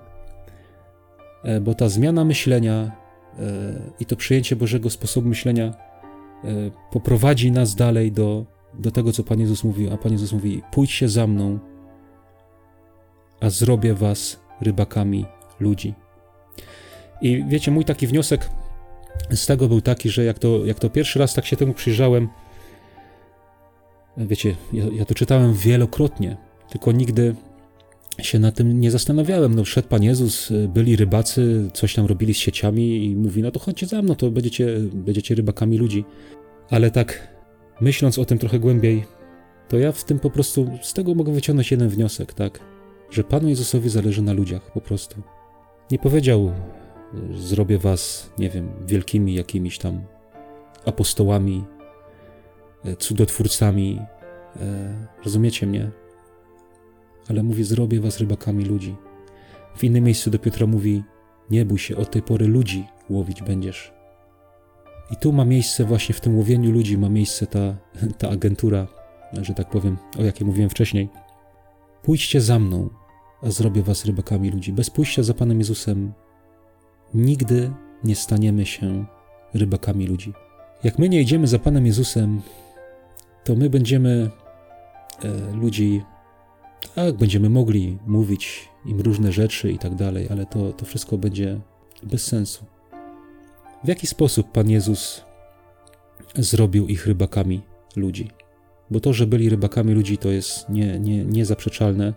e, 1.42 1.60
bo 1.60 1.74
ta 1.74 1.88
zmiana 1.88 2.24
myślenia 2.24 2.72
e, 2.72 2.90
i 4.00 4.06
to 4.06 4.16
przyjęcie 4.16 4.56
Bożego 4.56 4.90
sposobu 4.90 5.28
myślenia 5.28 5.64
e, 5.64 5.74
poprowadzi 6.90 7.52
nas 7.52 7.74
dalej 7.74 8.12
do, 8.12 8.44
do 8.74 8.90
tego, 8.90 9.12
co 9.12 9.24
Pan 9.24 9.40
Jezus 9.40 9.64
mówił. 9.64 9.94
A 9.94 9.96
Pan 9.96 10.12
Jezus 10.12 10.32
mówi: 10.32 10.62
Pójdźcie 10.72 11.08
za 11.08 11.26
mną, 11.26 11.58
a 13.40 13.50
zrobię 13.50 13.94
was 13.94 14.40
rybakami 14.60 15.26
ludzi. 15.60 15.94
I 17.22 17.44
wiecie, 17.48 17.70
mój 17.70 17.84
taki 17.84 18.06
wniosek 18.06 18.50
z 19.30 19.46
tego 19.46 19.68
był 19.68 19.80
taki, 19.80 20.10
że 20.10 20.24
jak 20.24 20.38
to, 20.38 20.66
jak 20.66 20.78
to 20.78 20.90
pierwszy 20.90 21.18
raz 21.18 21.34
tak 21.34 21.46
się 21.46 21.56
temu 21.56 21.74
przyjrzałem, 21.74 22.28
wiecie, 24.16 24.56
ja, 24.72 24.84
ja 24.92 25.04
to 25.04 25.14
czytałem 25.14 25.54
wielokrotnie, 25.54 26.36
tylko 26.70 26.92
nigdy 26.92 27.34
się 28.22 28.38
na 28.38 28.52
tym 28.52 28.80
nie 28.80 28.90
zastanawiałem. 28.90 29.54
No, 29.54 29.64
wszedł 29.64 29.88
Pan 29.88 30.02
Jezus, 30.02 30.52
byli 30.68 30.96
rybacy, 30.96 31.70
coś 31.72 31.94
tam 31.94 32.06
robili 32.06 32.34
z 32.34 32.36
sieciami 32.36 33.04
i 33.04 33.16
mówi, 33.16 33.42
no 33.42 33.50
to 33.50 33.60
chodźcie 33.60 33.86
za 33.86 34.02
mną, 34.02 34.14
to 34.14 34.30
będziecie, 34.30 34.66
będziecie 34.92 35.34
rybakami 35.34 35.78
ludzi. 35.78 36.04
Ale 36.70 36.90
tak, 36.90 37.28
myśląc 37.80 38.18
o 38.18 38.24
tym 38.24 38.38
trochę 38.38 38.58
głębiej, 38.58 39.04
to 39.68 39.78
ja 39.78 39.92
w 39.92 40.04
tym 40.04 40.18
po 40.18 40.30
prostu, 40.30 40.70
z 40.82 40.92
tego 40.92 41.14
mogę 41.14 41.32
wyciągnąć 41.32 41.70
jeden 41.70 41.88
wniosek, 41.88 42.34
tak, 42.34 42.60
że 43.10 43.24
Panu 43.24 43.48
Jezusowi 43.48 43.88
zależy 43.88 44.22
na 44.22 44.32
ludziach, 44.32 44.72
po 44.72 44.80
prostu. 44.80 45.22
Nie 45.90 45.98
powiedział, 45.98 46.52
zrobię 47.34 47.78
was, 47.78 48.30
nie 48.38 48.50
wiem, 48.50 48.68
wielkimi 48.86 49.34
jakimiś 49.34 49.78
tam 49.78 50.00
apostołami, 50.86 51.64
cudotwórcami. 52.98 54.00
E, 54.60 55.06
rozumiecie 55.24 55.66
mnie? 55.66 55.90
Ale 57.28 57.42
mówi, 57.42 57.64
zrobię 57.64 58.00
was 58.00 58.18
rybakami 58.18 58.64
ludzi. 58.64 58.94
W 59.76 59.84
innym 59.84 60.04
miejscu 60.04 60.30
do 60.30 60.38
Piotra 60.38 60.66
mówi, 60.66 61.02
nie 61.50 61.64
bój 61.64 61.78
się, 61.78 61.96
od 61.96 62.10
tej 62.10 62.22
pory 62.22 62.46
ludzi 62.46 62.86
łowić 63.10 63.42
będziesz. 63.42 63.92
I 65.10 65.16
tu 65.16 65.32
ma 65.32 65.44
miejsce 65.44 65.84
właśnie 65.84 66.14
w 66.14 66.20
tym 66.20 66.36
łowieniu 66.36 66.70
ludzi, 66.70 66.98
ma 66.98 67.08
miejsce 67.08 67.46
ta, 67.46 67.76
ta 68.18 68.30
agentura, 68.30 68.86
że 69.42 69.54
tak 69.54 69.70
powiem, 69.70 69.96
o 70.18 70.22
jakiej 70.22 70.46
mówiłem 70.46 70.70
wcześniej. 70.70 71.08
Pójdźcie 72.02 72.40
za 72.40 72.58
mną, 72.58 72.90
a 73.42 73.50
zrobię 73.50 73.82
was 73.82 74.04
rybakami 74.04 74.50
ludzi. 74.50 74.72
Bez 74.72 74.90
pójścia 74.90 75.22
za 75.22 75.34
Panem 75.34 75.58
Jezusem 75.58 76.12
nigdy 77.14 77.70
nie 78.04 78.16
staniemy 78.16 78.66
się 78.66 79.04
rybakami 79.54 80.06
ludzi. 80.06 80.32
Jak 80.84 80.98
my 80.98 81.08
nie 81.08 81.20
idziemy 81.20 81.46
za 81.46 81.58
Panem 81.58 81.86
Jezusem, 81.86 82.42
to 83.44 83.56
my 83.56 83.70
będziemy 83.70 84.30
e, 85.24 85.56
ludzi, 85.56 86.02
tak, 86.94 87.16
będziemy 87.16 87.50
mogli 87.50 87.98
mówić 88.06 88.68
im 88.86 89.00
różne 89.00 89.32
rzeczy 89.32 89.72
i 89.72 89.78
tak 89.78 89.94
dalej, 89.94 90.28
ale 90.30 90.46
to, 90.46 90.72
to 90.72 90.84
wszystko 90.84 91.18
będzie 91.18 91.60
bez 92.02 92.26
sensu. 92.26 92.64
W 93.84 93.88
jaki 93.88 94.06
sposób 94.06 94.52
Pan 94.52 94.70
Jezus 94.70 95.24
zrobił 96.36 96.86
ich 96.86 97.06
rybakami 97.06 97.62
ludzi? 97.96 98.30
Bo 98.90 99.00
to, 99.00 99.12
że 99.12 99.26
byli 99.26 99.48
rybakami 99.48 99.94
ludzi, 99.94 100.18
to 100.18 100.30
jest 100.30 100.68
nie, 100.68 101.00
nie, 101.00 101.24
niezaprzeczalne. 101.24 102.14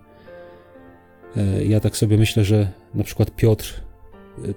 E, 1.38 1.66
ja 1.66 1.80
tak 1.80 1.98
sobie 1.98 2.18
myślę, 2.18 2.44
że 2.44 2.72
na 2.94 3.04
przykład 3.04 3.32
Piotr 3.32 3.82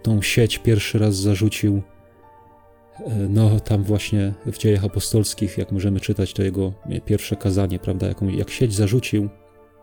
tą 0.02 0.22
sieć 0.22 0.58
pierwszy 0.58 0.98
raz 0.98 1.16
zarzucił, 1.16 1.76
e, 1.76 1.99
no 3.28 3.60
tam 3.60 3.82
właśnie 3.82 4.32
w 4.46 4.58
dziejach 4.58 4.84
apostolskich, 4.84 5.58
jak 5.58 5.72
możemy 5.72 6.00
czytać, 6.00 6.32
to 6.32 6.42
jego 6.42 6.72
pierwsze 7.04 7.36
kazanie, 7.36 7.78
prawda, 7.78 8.06
jaką, 8.06 8.28
jak 8.28 8.50
sieć 8.50 8.74
zarzucił, 8.74 9.28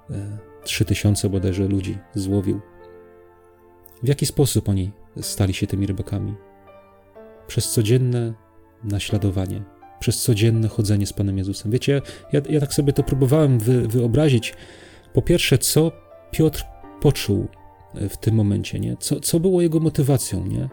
e, 0.09 0.37
trzy 0.63 0.85
tysiące 0.85 1.29
bodajże 1.29 1.67
ludzi 1.67 1.97
złowił. 2.15 2.61
W 4.03 4.07
jaki 4.07 4.25
sposób 4.25 4.69
oni 4.69 4.91
stali 5.21 5.53
się 5.53 5.67
tymi 5.67 5.87
rybakami? 5.87 6.35
Przez 7.47 7.71
codzienne 7.71 8.33
naśladowanie, 8.83 9.63
przez 9.99 10.21
codzienne 10.21 10.67
chodzenie 10.67 11.07
z 11.07 11.13
Panem 11.13 11.37
Jezusem. 11.37 11.71
Wiecie, 11.71 12.01
ja, 12.33 12.41
ja 12.49 12.59
tak 12.59 12.73
sobie 12.73 12.93
to 12.93 13.03
próbowałem 13.03 13.59
wy, 13.59 13.87
wyobrazić. 13.87 14.53
Po 15.13 15.21
pierwsze, 15.21 15.57
co 15.57 15.91
Piotr 16.31 16.65
poczuł 17.01 17.47
e, 17.95 18.09
w 18.09 18.17
tym 18.17 18.35
momencie, 18.35 18.79
nie? 18.79 18.97
Co, 18.97 19.19
co 19.19 19.39
było 19.39 19.61
jego 19.61 19.79
motywacją, 19.79 20.45
nie? 20.45 20.69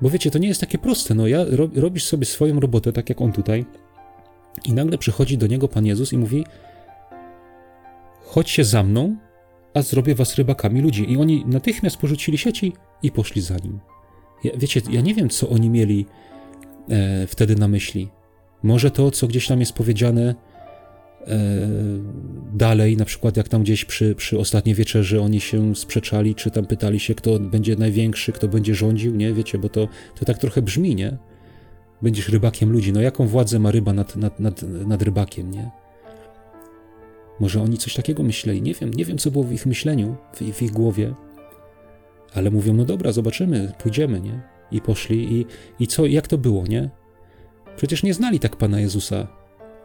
Bo 0.00 0.10
wiecie, 0.10 0.30
to 0.30 0.38
nie 0.38 0.48
jest 0.48 0.60
takie 0.60 0.78
proste. 0.78 1.14
No, 1.14 1.26
ja 1.26 1.44
ro, 1.48 1.68
robisz 1.74 2.04
sobie 2.04 2.26
swoją 2.26 2.60
robotę, 2.60 2.92
tak 2.92 3.08
jak 3.08 3.20
on 3.20 3.32
tutaj, 3.32 3.64
i 4.64 4.72
nagle 4.72 4.98
przychodzi 4.98 5.38
do 5.38 5.46
niego 5.46 5.68
Pan 5.68 5.86
Jezus 5.86 6.12
i 6.12 6.18
mówi: 6.18 6.44
Chodźcie 8.24 8.64
za 8.64 8.82
mną, 8.82 9.16
a 9.74 9.82
zrobię 9.82 10.14
was 10.14 10.34
rybakami 10.34 10.80
ludzi. 10.80 11.12
I 11.12 11.16
oni 11.16 11.44
natychmiast 11.46 11.96
porzucili 11.96 12.38
sieci 12.38 12.72
i 13.02 13.10
poszli 13.10 13.42
za 13.42 13.56
nim. 13.56 13.80
Ja, 14.44 14.52
wiecie, 14.56 14.80
ja 14.90 15.00
nie 15.00 15.14
wiem, 15.14 15.28
co 15.28 15.48
oni 15.48 15.70
mieli 15.70 16.06
e, 16.90 17.26
wtedy 17.26 17.56
na 17.56 17.68
myśli. 17.68 18.08
Może 18.62 18.90
to, 18.90 19.10
co 19.10 19.26
gdzieś 19.26 19.46
tam 19.46 19.60
jest 19.60 19.72
powiedziane 19.72 20.34
dalej, 22.54 22.96
na 22.96 23.04
przykład 23.04 23.36
jak 23.36 23.48
tam 23.48 23.62
gdzieś 23.62 23.84
przy, 23.84 24.14
przy 24.14 24.38
ostatniej 24.38 24.74
wieczerzy 24.74 25.20
oni 25.20 25.40
się 25.40 25.76
sprzeczali, 25.76 26.34
czy 26.34 26.50
tam 26.50 26.66
pytali 26.66 27.00
się, 27.00 27.14
kto 27.14 27.38
będzie 27.38 27.76
największy, 27.76 28.32
kto 28.32 28.48
będzie 28.48 28.74
rządził, 28.74 29.14
nie? 29.14 29.32
Wiecie, 29.32 29.58
bo 29.58 29.68
to, 29.68 29.88
to 30.14 30.24
tak 30.24 30.38
trochę 30.38 30.62
brzmi, 30.62 30.94
nie? 30.94 31.16
Będziesz 32.02 32.28
rybakiem 32.28 32.72
ludzi. 32.72 32.92
No 32.92 33.00
jaką 33.00 33.26
władzę 33.26 33.58
ma 33.58 33.70
ryba 33.70 33.92
nad, 33.92 34.16
nad, 34.16 34.40
nad, 34.40 34.62
nad 34.62 35.02
rybakiem, 35.02 35.50
nie? 35.50 35.70
Może 37.40 37.62
oni 37.62 37.78
coś 37.78 37.94
takiego 37.94 38.22
myśleli, 38.22 38.62
nie 38.62 38.74
wiem, 38.74 38.90
nie 38.94 39.04
wiem 39.04 39.18
co 39.18 39.30
było 39.30 39.44
w 39.44 39.52
ich 39.52 39.66
myśleniu, 39.66 40.16
w, 40.34 40.52
w 40.52 40.62
ich 40.62 40.70
głowie, 40.70 41.14
ale 42.34 42.50
mówią, 42.50 42.74
no 42.74 42.84
dobra, 42.84 43.12
zobaczymy, 43.12 43.72
pójdziemy, 43.82 44.20
nie? 44.20 44.40
I 44.70 44.80
poszli 44.80 45.34
i, 45.34 45.46
i 45.80 45.86
co, 45.86 46.06
jak 46.06 46.28
to 46.28 46.38
było, 46.38 46.66
nie? 46.66 46.90
Przecież 47.76 48.02
nie 48.02 48.14
znali 48.14 48.40
tak 48.40 48.56
Pana 48.56 48.80
Jezusa. 48.80 49.43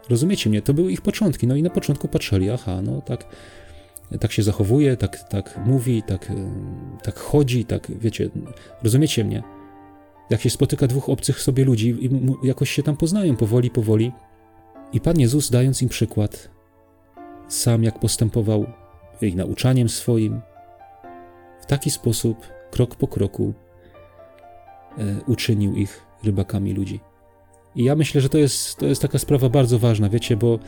Rozumiecie 0.09 0.49
mnie? 0.49 0.61
To 0.61 0.73
były 0.73 0.91
ich 0.91 1.01
początki. 1.01 1.47
No 1.47 1.55
i 1.55 1.63
na 1.63 1.69
początku 1.69 2.07
patrzyli, 2.07 2.49
aha, 2.49 2.81
no 2.81 3.01
tak, 3.01 3.25
tak 4.19 4.31
się 4.31 4.43
zachowuje, 4.43 4.97
tak, 4.97 5.29
tak 5.29 5.59
mówi, 5.65 6.03
tak, 6.03 6.31
tak 7.03 7.19
chodzi, 7.19 7.65
tak, 7.65 7.91
wiecie, 7.99 8.29
rozumiecie 8.83 9.23
mnie? 9.23 9.43
Jak 10.29 10.41
się 10.41 10.49
spotyka 10.49 10.87
dwóch 10.87 11.09
obcych 11.09 11.41
sobie 11.41 11.65
ludzi 11.65 11.89
i 11.99 12.09
jakoś 12.47 12.69
się 12.69 12.83
tam 12.83 12.97
poznają 12.97 13.35
powoli, 13.35 13.69
powoli. 13.69 14.11
I 14.93 15.01
Pan 15.01 15.19
Jezus, 15.19 15.49
dając 15.49 15.81
im 15.81 15.89
przykład, 15.89 16.49
sam 17.47 17.83
jak 17.83 17.99
postępował 17.99 18.65
i 19.21 19.35
nauczaniem 19.35 19.89
swoim, 19.89 20.41
w 21.61 21.65
taki 21.65 21.91
sposób, 21.91 22.37
krok 22.71 22.95
po 22.95 23.07
kroku, 23.07 23.53
e, 24.97 25.03
uczynił 25.27 25.75
ich 25.75 26.01
rybakami 26.23 26.73
ludzi. 26.73 26.99
I 27.75 27.83
ja 27.83 27.95
myślę, 27.95 28.21
że 28.21 28.29
to 28.29 28.37
jest, 28.37 28.77
to 28.77 28.85
jest 28.85 29.01
taka 29.01 29.19
sprawa 29.19 29.49
bardzo 29.49 29.79
ważna, 29.79 30.09
wiecie, 30.09 30.37
bo 30.37 30.59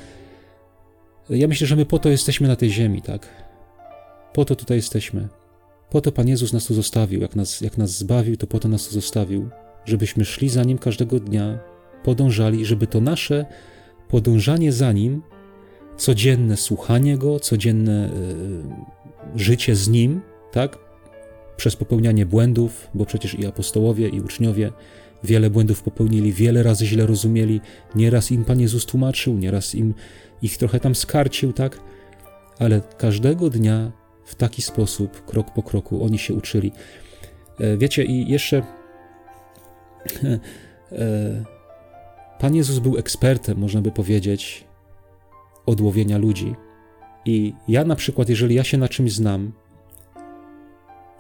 ja 1.30 1.48
myślę, 1.48 1.68
że 1.68 1.76
my 1.76 1.86
po 1.86 2.00
to 2.00 2.10
jesteśmy 2.10 2.48
na 2.48 2.56
tej 2.56 2.70
ziemi, 2.70 3.02
tak? 3.02 3.28
Po 4.34 4.46
to 4.46 4.56
tutaj 4.56 4.78
jesteśmy. 4.78 5.28
Po 5.90 6.02
to 6.02 6.12
Pan 6.12 6.28
Jezus 6.28 6.54
nas 6.54 6.66
tu 6.66 6.74
zostawił. 6.74 7.22
Jak 7.22 7.36
nas, 7.36 7.62
jak 7.62 7.78
nas 7.78 7.98
zbawił, 7.98 8.38
to 8.38 8.48
po 8.48 8.60
to 8.60 8.68
nas 8.68 8.88
tu 8.88 8.94
zostawił, 8.94 9.50
żebyśmy 9.86 10.26
szli 10.26 10.50
za 10.50 10.64
Nim 10.64 10.78
każdego 10.78 11.20
dnia, 11.20 11.60
podążali, 12.04 12.66
żeby 12.66 12.88
to 12.88 13.02
nasze 13.02 13.46
podążanie 14.08 14.72
za 14.72 14.92
Nim 14.92 15.22
codzienne 15.98 16.58
słuchanie 16.58 17.18
Go, 17.18 17.40
codzienne 17.40 18.10
y, 19.36 19.40
życie 19.40 19.76
z 19.76 19.90
Nim, 19.90 20.22
tak? 20.52 20.78
Przez 21.58 21.76
popełnianie 21.76 22.26
błędów, 22.26 22.88
bo 22.94 23.06
przecież 23.06 23.34
i 23.40 23.46
apostołowie, 23.46 24.10
i 24.10 24.22
uczniowie 24.22 24.72
wiele 25.23 25.49
błędów 25.49 25.84
popełnili, 25.84 26.34
wiele 26.34 26.63
razy 26.63 26.86
źle 26.86 27.05
rozumieli, 27.05 27.62
nieraz 27.95 28.31
im 28.31 28.45
Pan 28.45 28.60
Jezus 28.60 28.86
tłumaczył, 28.86 29.38
nieraz 29.38 29.75
im 29.75 29.93
ich 30.41 30.57
trochę 30.57 30.79
tam 30.79 30.95
skarcił, 30.95 31.53
tak? 31.53 31.79
Ale 32.60 32.81
każdego 32.97 33.49
dnia 33.49 33.91
w 34.25 34.36
taki 34.36 34.62
sposób, 34.62 35.25
krok 35.25 35.53
po 35.53 35.63
kroku, 35.63 36.03
oni 36.03 36.19
się 36.19 36.34
uczyli. 36.34 36.71
E, 37.60 37.77
wiecie, 37.77 38.03
i 38.03 38.31
jeszcze 38.31 38.57
e, 40.91 41.45
Pan 42.39 42.55
Jezus 42.55 42.79
był 42.79 42.97
ekspertem, 42.97 43.57
można 43.57 43.81
by 43.81 43.91
powiedzieć, 43.91 44.65
odłowienia 45.65 46.17
ludzi. 46.17 46.55
I 47.25 47.53
ja 47.67 47.86
na 47.86 47.95
przykład, 47.95 48.29
jeżeli 48.29 48.55
ja 48.55 48.63
się 48.63 48.77
na 48.77 48.88
czymś 48.88 49.13
znam 49.13 49.51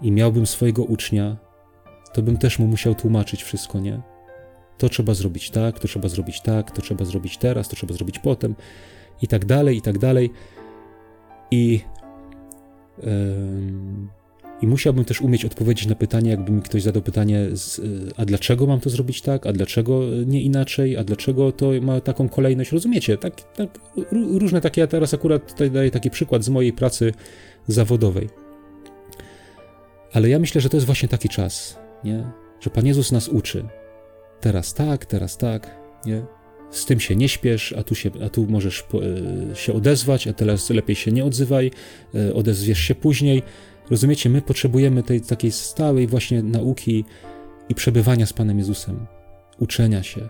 i 0.01 0.11
miałbym 0.11 0.47
swojego 0.47 0.83
ucznia, 0.83 1.37
to 2.13 2.21
bym 2.21 2.37
też 2.37 2.59
mu 2.59 2.67
musiał 2.67 2.95
tłumaczyć 2.95 3.43
wszystko, 3.43 3.79
nie? 3.79 4.01
To 4.77 4.89
trzeba 4.89 5.13
zrobić 5.13 5.49
tak, 5.49 5.79
to 5.79 5.87
trzeba 5.87 6.09
zrobić 6.09 6.41
tak, 6.41 6.71
to 6.71 6.81
trzeba 6.81 7.05
zrobić 7.05 7.37
teraz, 7.37 7.69
to 7.69 7.75
trzeba 7.75 7.93
zrobić 7.93 8.19
potem, 8.19 8.55
i 9.21 9.27
tak 9.27 9.45
dalej, 9.45 9.77
i 9.77 9.81
tak 9.81 9.97
dalej. 9.97 10.29
I, 11.51 11.81
i 14.61 14.67
musiałbym 14.67 15.05
też 15.05 15.21
umieć 15.21 15.45
odpowiedzieć 15.45 15.85
na 15.87 15.95
pytanie, 15.95 16.31
jakby 16.31 16.51
mi 16.51 16.61
ktoś 16.61 16.83
zadał 16.83 17.01
pytanie, 17.01 17.47
z, 17.53 17.81
a 18.17 18.25
dlaczego 18.25 18.67
mam 18.67 18.79
to 18.79 18.89
zrobić 18.89 19.21
tak, 19.21 19.47
a 19.47 19.53
dlaczego 19.53 20.01
nie 20.25 20.41
inaczej, 20.41 20.97
a 20.97 21.03
dlaczego 21.03 21.51
to 21.51 21.71
ma 21.81 22.01
taką 22.01 22.29
kolejność, 22.29 22.71
rozumiecie? 22.71 23.17
Tak, 23.17 23.53
tak, 23.53 23.79
różne 24.11 24.61
takie, 24.61 24.81
ja 24.81 24.87
teraz 24.87 25.13
akurat 25.13 25.51
tutaj 25.51 25.71
daję 25.71 25.91
taki 25.91 26.09
przykład 26.09 26.43
z 26.43 26.49
mojej 26.49 26.73
pracy 26.73 27.13
zawodowej. 27.67 28.29
Ale 30.13 30.29
ja 30.29 30.39
myślę, 30.39 30.61
że 30.61 30.69
to 30.69 30.77
jest 30.77 30.85
właśnie 30.85 31.09
taki 31.09 31.29
czas, 31.29 31.79
nie? 32.03 32.31
Że 32.59 32.69
Pan 32.69 32.85
Jezus 32.85 33.11
nas 33.11 33.27
uczy. 33.27 33.65
Teraz 34.39 34.73
tak, 34.73 35.05
teraz 35.05 35.37
tak, 35.37 35.77
nie? 36.05 36.25
Z 36.71 36.85
tym 36.85 36.99
się 36.99 37.15
nie 37.15 37.29
śpiesz, 37.29 37.73
a 37.73 37.83
tu, 37.83 37.95
się, 37.95 38.11
a 38.25 38.29
tu 38.29 38.47
możesz 38.49 38.83
e, 39.51 39.55
się 39.55 39.73
odezwać, 39.73 40.27
a 40.27 40.33
teraz 40.33 40.69
lepiej 40.69 40.95
się 40.95 41.11
nie 41.11 41.25
odzywaj, 41.25 41.71
e, 42.15 42.33
odezwiesz 42.33 42.79
się 42.79 42.95
później. 42.95 43.43
Rozumiecie, 43.89 44.29
my 44.29 44.41
potrzebujemy 44.41 45.03
tej 45.03 45.21
takiej 45.21 45.51
stałej 45.51 46.07
właśnie 46.07 46.43
nauki 46.43 47.05
i 47.69 47.75
przebywania 47.75 48.25
z 48.25 48.33
Panem 48.33 48.57
Jezusem, 48.57 49.07
uczenia 49.59 50.03
się, 50.03 50.29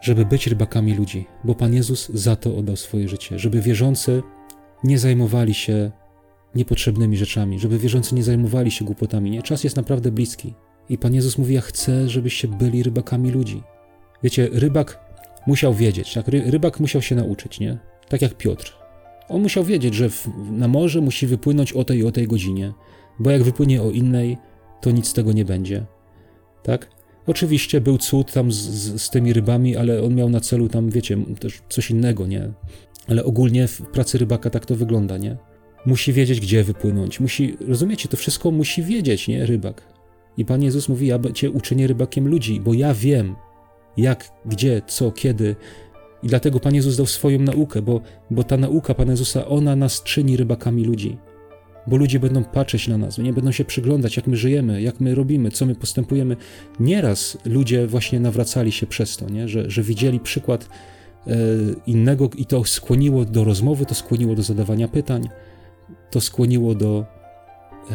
żeby 0.00 0.24
być 0.24 0.46
rybakami 0.46 0.94
ludzi, 0.94 1.26
bo 1.44 1.54
Pan 1.54 1.74
Jezus 1.74 2.08
za 2.08 2.36
to 2.36 2.56
oddał 2.56 2.76
swoje 2.76 3.08
życie, 3.08 3.38
żeby 3.38 3.60
wierzący 3.60 4.22
nie 4.84 4.98
zajmowali 4.98 5.54
się 5.54 5.90
niepotrzebnymi 6.54 7.16
rzeczami, 7.16 7.60
żeby 7.60 7.78
wierzący 7.78 8.14
nie 8.14 8.22
zajmowali 8.22 8.70
się 8.70 8.84
głupotami. 8.84 9.30
Nie, 9.30 9.42
czas 9.42 9.64
jest 9.64 9.76
naprawdę 9.76 10.10
bliski. 10.10 10.54
I 10.88 10.98
Pan 10.98 11.14
Jezus 11.14 11.38
mówi: 11.38 11.54
Ja 11.54 11.60
chcę, 11.60 12.08
żebyście 12.08 12.48
byli 12.48 12.82
rybakami 12.82 13.30
ludzi. 13.30 13.62
Wiecie, 14.22 14.48
rybak 14.52 14.98
musiał 15.46 15.74
wiedzieć, 15.74 16.14
tak? 16.14 16.28
Rybak 16.28 16.80
musiał 16.80 17.02
się 17.02 17.14
nauczyć, 17.14 17.60
nie? 17.60 17.78
Tak 18.08 18.22
jak 18.22 18.34
Piotr. 18.34 18.78
On 19.28 19.42
musiał 19.42 19.64
wiedzieć, 19.64 19.94
że 19.94 20.10
w, 20.10 20.28
na 20.50 20.68
morze 20.68 21.00
musi 21.00 21.26
wypłynąć 21.26 21.72
o 21.72 21.84
tej 21.84 21.98
i 21.98 22.04
o 22.04 22.12
tej 22.12 22.26
godzinie, 22.26 22.72
bo 23.18 23.30
jak 23.30 23.42
wypłynie 23.42 23.82
o 23.82 23.90
innej, 23.90 24.36
to 24.80 24.90
nic 24.90 25.08
z 25.08 25.12
tego 25.12 25.32
nie 25.32 25.44
będzie. 25.44 25.86
Tak? 26.62 26.90
Oczywiście 27.26 27.80
był 27.80 27.98
cud 27.98 28.32
tam 28.32 28.52
z, 28.52 28.56
z, 28.56 29.02
z, 29.02 29.10
tymi 29.10 29.32
rybami, 29.32 29.76
ale 29.76 30.02
on 30.02 30.14
miał 30.14 30.30
na 30.30 30.40
celu 30.40 30.68
tam, 30.68 30.90
wiecie, 30.90 31.16
też 31.40 31.62
coś 31.68 31.90
innego, 31.90 32.26
nie? 32.26 32.52
Ale 33.08 33.24
ogólnie 33.24 33.68
w 33.68 33.82
pracy 33.82 34.18
rybaka 34.18 34.50
tak 34.50 34.66
to 34.66 34.76
wygląda, 34.76 35.18
nie? 35.18 35.36
Musi 35.86 36.12
wiedzieć, 36.12 36.40
gdzie 36.40 36.64
wypłynąć. 36.64 37.20
Musi, 37.20 37.56
rozumiecie, 37.60 38.08
to 38.08 38.16
wszystko 38.16 38.50
musi 38.50 38.82
wiedzieć, 38.82 39.28
nie? 39.28 39.46
Rybak. 39.46 39.97
I 40.36 40.44
Pan 40.44 40.62
Jezus 40.62 40.88
mówi, 40.88 41.06
ja 41.06 41.18
cię 41.34 41.50
uczynię 41.50 41.86
rybakiem 41.86 42.28
ludzi, 42.28 42.60
bo 42.60 42.74
ja 42.74 42.94
wiem, 42.94 43.36
jak, 43.96 44.30
gdzie, 44.46 44.82
co, 44.86 45.12
kiedy, 45.12 45.56
i 46.22 46.26
dlatego 46.26 46.60
Pan 46.60 46.74
Jezus 46.74 46.96
dał 46.96 47.06
swoją 47.06 47.38
naukę, 47.38 47.82
bo, 47.82 48.00
bo 48.30 48.44
ta 48.44 48.56
nauka 48.56 48.94
Pana 48.94 49.12
Jezusa, 49.12 49.46
ona 49.46 49.76
nas 49.76 50.02
czyni 50.02 50.36
rybakami 50.36 50.84
ludzi. 50.84 51.18
Bo 51.86 51.96
ludzie 51.96 52.20
będą 52.20 52.44
patrzeć 52.44 52.88
na 52.88 52.98
nas, 52.98 53.18
nie 53.18 53.32
będą 53.32 53.52
się 53.52 53.64
przyglądać, 53.64 54.16
jak 54.16 54.26
my 54.26 54.36
żyjemy, 54.36 54.82
jak 54.82 55.00
my 55.00 55.14
robimy, 55.14 55.50
co 55.50 55.66
my 55.66 55.74
postępujemy. 55.74 56.36
Nieraz 56.80 57.38
ludzie 57.44 57.86
właśnie 57.86 58.20
nawracali 58.20 58.72
się 58.72 58.86
przez 58.86 59.16
to, 59.16 59.30
nie? 59.30 59.48
Że, 59.48 59.70
że 59.70 59.82
widzieli 59.82 60.20
przykład 60.20 60.68
e, 61.26 61.36
innego 61.86 62.30
i 62.36 62.46
to 62.46 62.64
skłoniło 62.64 63.24
do 63.24 63.44
rozmowy, 63.44 63.86
to 63.86 63.94
skłoniło 63.94 64.34
do 64.34 64.42
zadawania 64.42 64.88
pytań, 64.88 65.28
to 66.10 66.20
skłoniło 66.20 66.74
do, 66.74 67.04
e, 67.90 67.94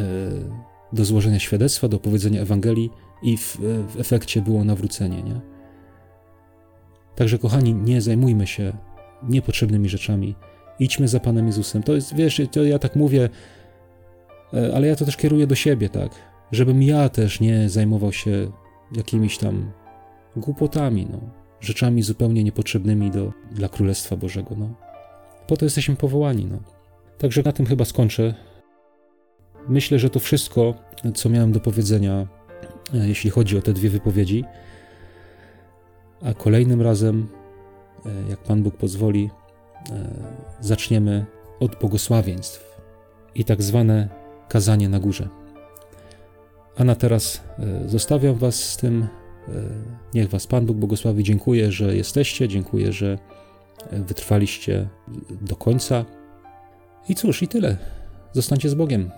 do 0.94 1.04
złożenia 1.04 1.38
świadectwa, 1.38 1.88
do 1.88 1.98
powiedzenia 1.98 2.40
Ewangelii 2.40 2.90
i 3.22 3.36
w, 3.36 3.56
w 3.88 4.00
efekcie 4.00 4.42
było 4.42 4.64
nawrócenie. 4.64 5.22
Nie? 5.22 5.40
Także, 7.16 7.38
kochani, 7.38 7.74
nie 7.74 8.00
zajmujmy 8.00 8.46
się 8.46 8.72
niepotrzebnymi 9.28 9.88
rzeczami. 9.88 10.34
Idźmy 10.78 11.08
za 11.08 11.20
Panem 11.20 11.46
Jezusem. 11.46 11.82
To 11.82 11.94
jest, 11.94 12.14
wiesz, 12.14 12.42
to 12.50 12.64
ja 12.64 12.78
tak 12.78 12.96
mówię, 12.96 13.28
e, 14.54 14.76
ale 14.76 14.86
ja 14.86 14.96
to 14.96 15.04
też 15.04 15.16
kieruję 15.16 15.46
do 15.46 15.54
siebie, 15.54 15.88
tak? 15.88 16.10
Żebym 16.52 16.82
ja 16.82 17.08
też 17.08 17.40
nie 17.40 17.68
zajmował 17.68 18.12
się 18.12 18.52
jakimiś 18.96 19.38
tam 19.38 19.72
głupotami, 20.36 21.06
no. 21.10 21.20
Rzeczami 21.60 22.02
zupełnie 22.02 22.44
niepotrzebnymi 22.44 23.10
do, 23.10 23.32
dla 23.52 23.68
Królestwa 23.68 24.16
Bożego, 24.16 24.54
no. 24.58 24.74
Po 25.46 25.56
to 25.56 25.64
jesteśmy 25.64 25.96
powołani, 25.96 26.46
no. 26.46 26.58
Także 27.18 27.42
na 27.42 27.52
tym 27.52 27.66
chyba 27.66 27.84
skończę. 27.84 28.34
Myślę, 29.68 29.98
że 29.98 30.10
to 30.10 30.20
wszystko, 30.20 30.74
co 31.14 31.28
miałem 31.28 31.52
do 31.52 31.60
powiedzenia, 31.60 32.26
e, 32.94 33.08
jeśli 33.08 33.30
chodzi 33.30 33.58
o 33.58 33.62
te 33.62 33.72
dwie 33.72 33.90
wypowiedzi 33.90 34.44
a 36.24 36.34
kolejnym 36.34 36.82
razem 36.82 37.28
jak 38.28 38.38
Pan 38.38 38.62
Bóg 38.62 38.76
pozwoli, 38.76 39.30
zaczniemy 40.60 41.26
od 41.60 41.76
błogosławieństw 41.78 42.80
i 43.34 43.44
tak 43.44 43.62
zwane 43.62 44.08
kazanie 44.48 44.88
na 44.88 45.00
górze. 45.00 45.28
A 46.76 46.84
na 46.84 46.94
teraz 46.94 47.40
zostawiam 47.86 48.34
Was 48.34 48.54
z 48.54 48.76
tym. 48.76 49.06
Niech 50.14 50.28
Was 50.28 50.46
Pan 50.46 50.66
Bóg 50.66 50.76
błogosławi. 50.76 51.24
Dziękuję, 51.24 51.72
że 51.72 51.96
jesteście, 51.96 52.48
dziękuję, 52.48 52.92
że 52.92 53.18
wytrwaliście 53.92 54.88
do 55.40 55.56
końca. 55.56 56.04
I 57.08 57.14
cóż, 57.14 57.42
i 57.42 57.48
tyle. 57.48 57.76
Zostańcie 58.32 58.68
z 58.68 58.74
Bogiem. 58.74 59.10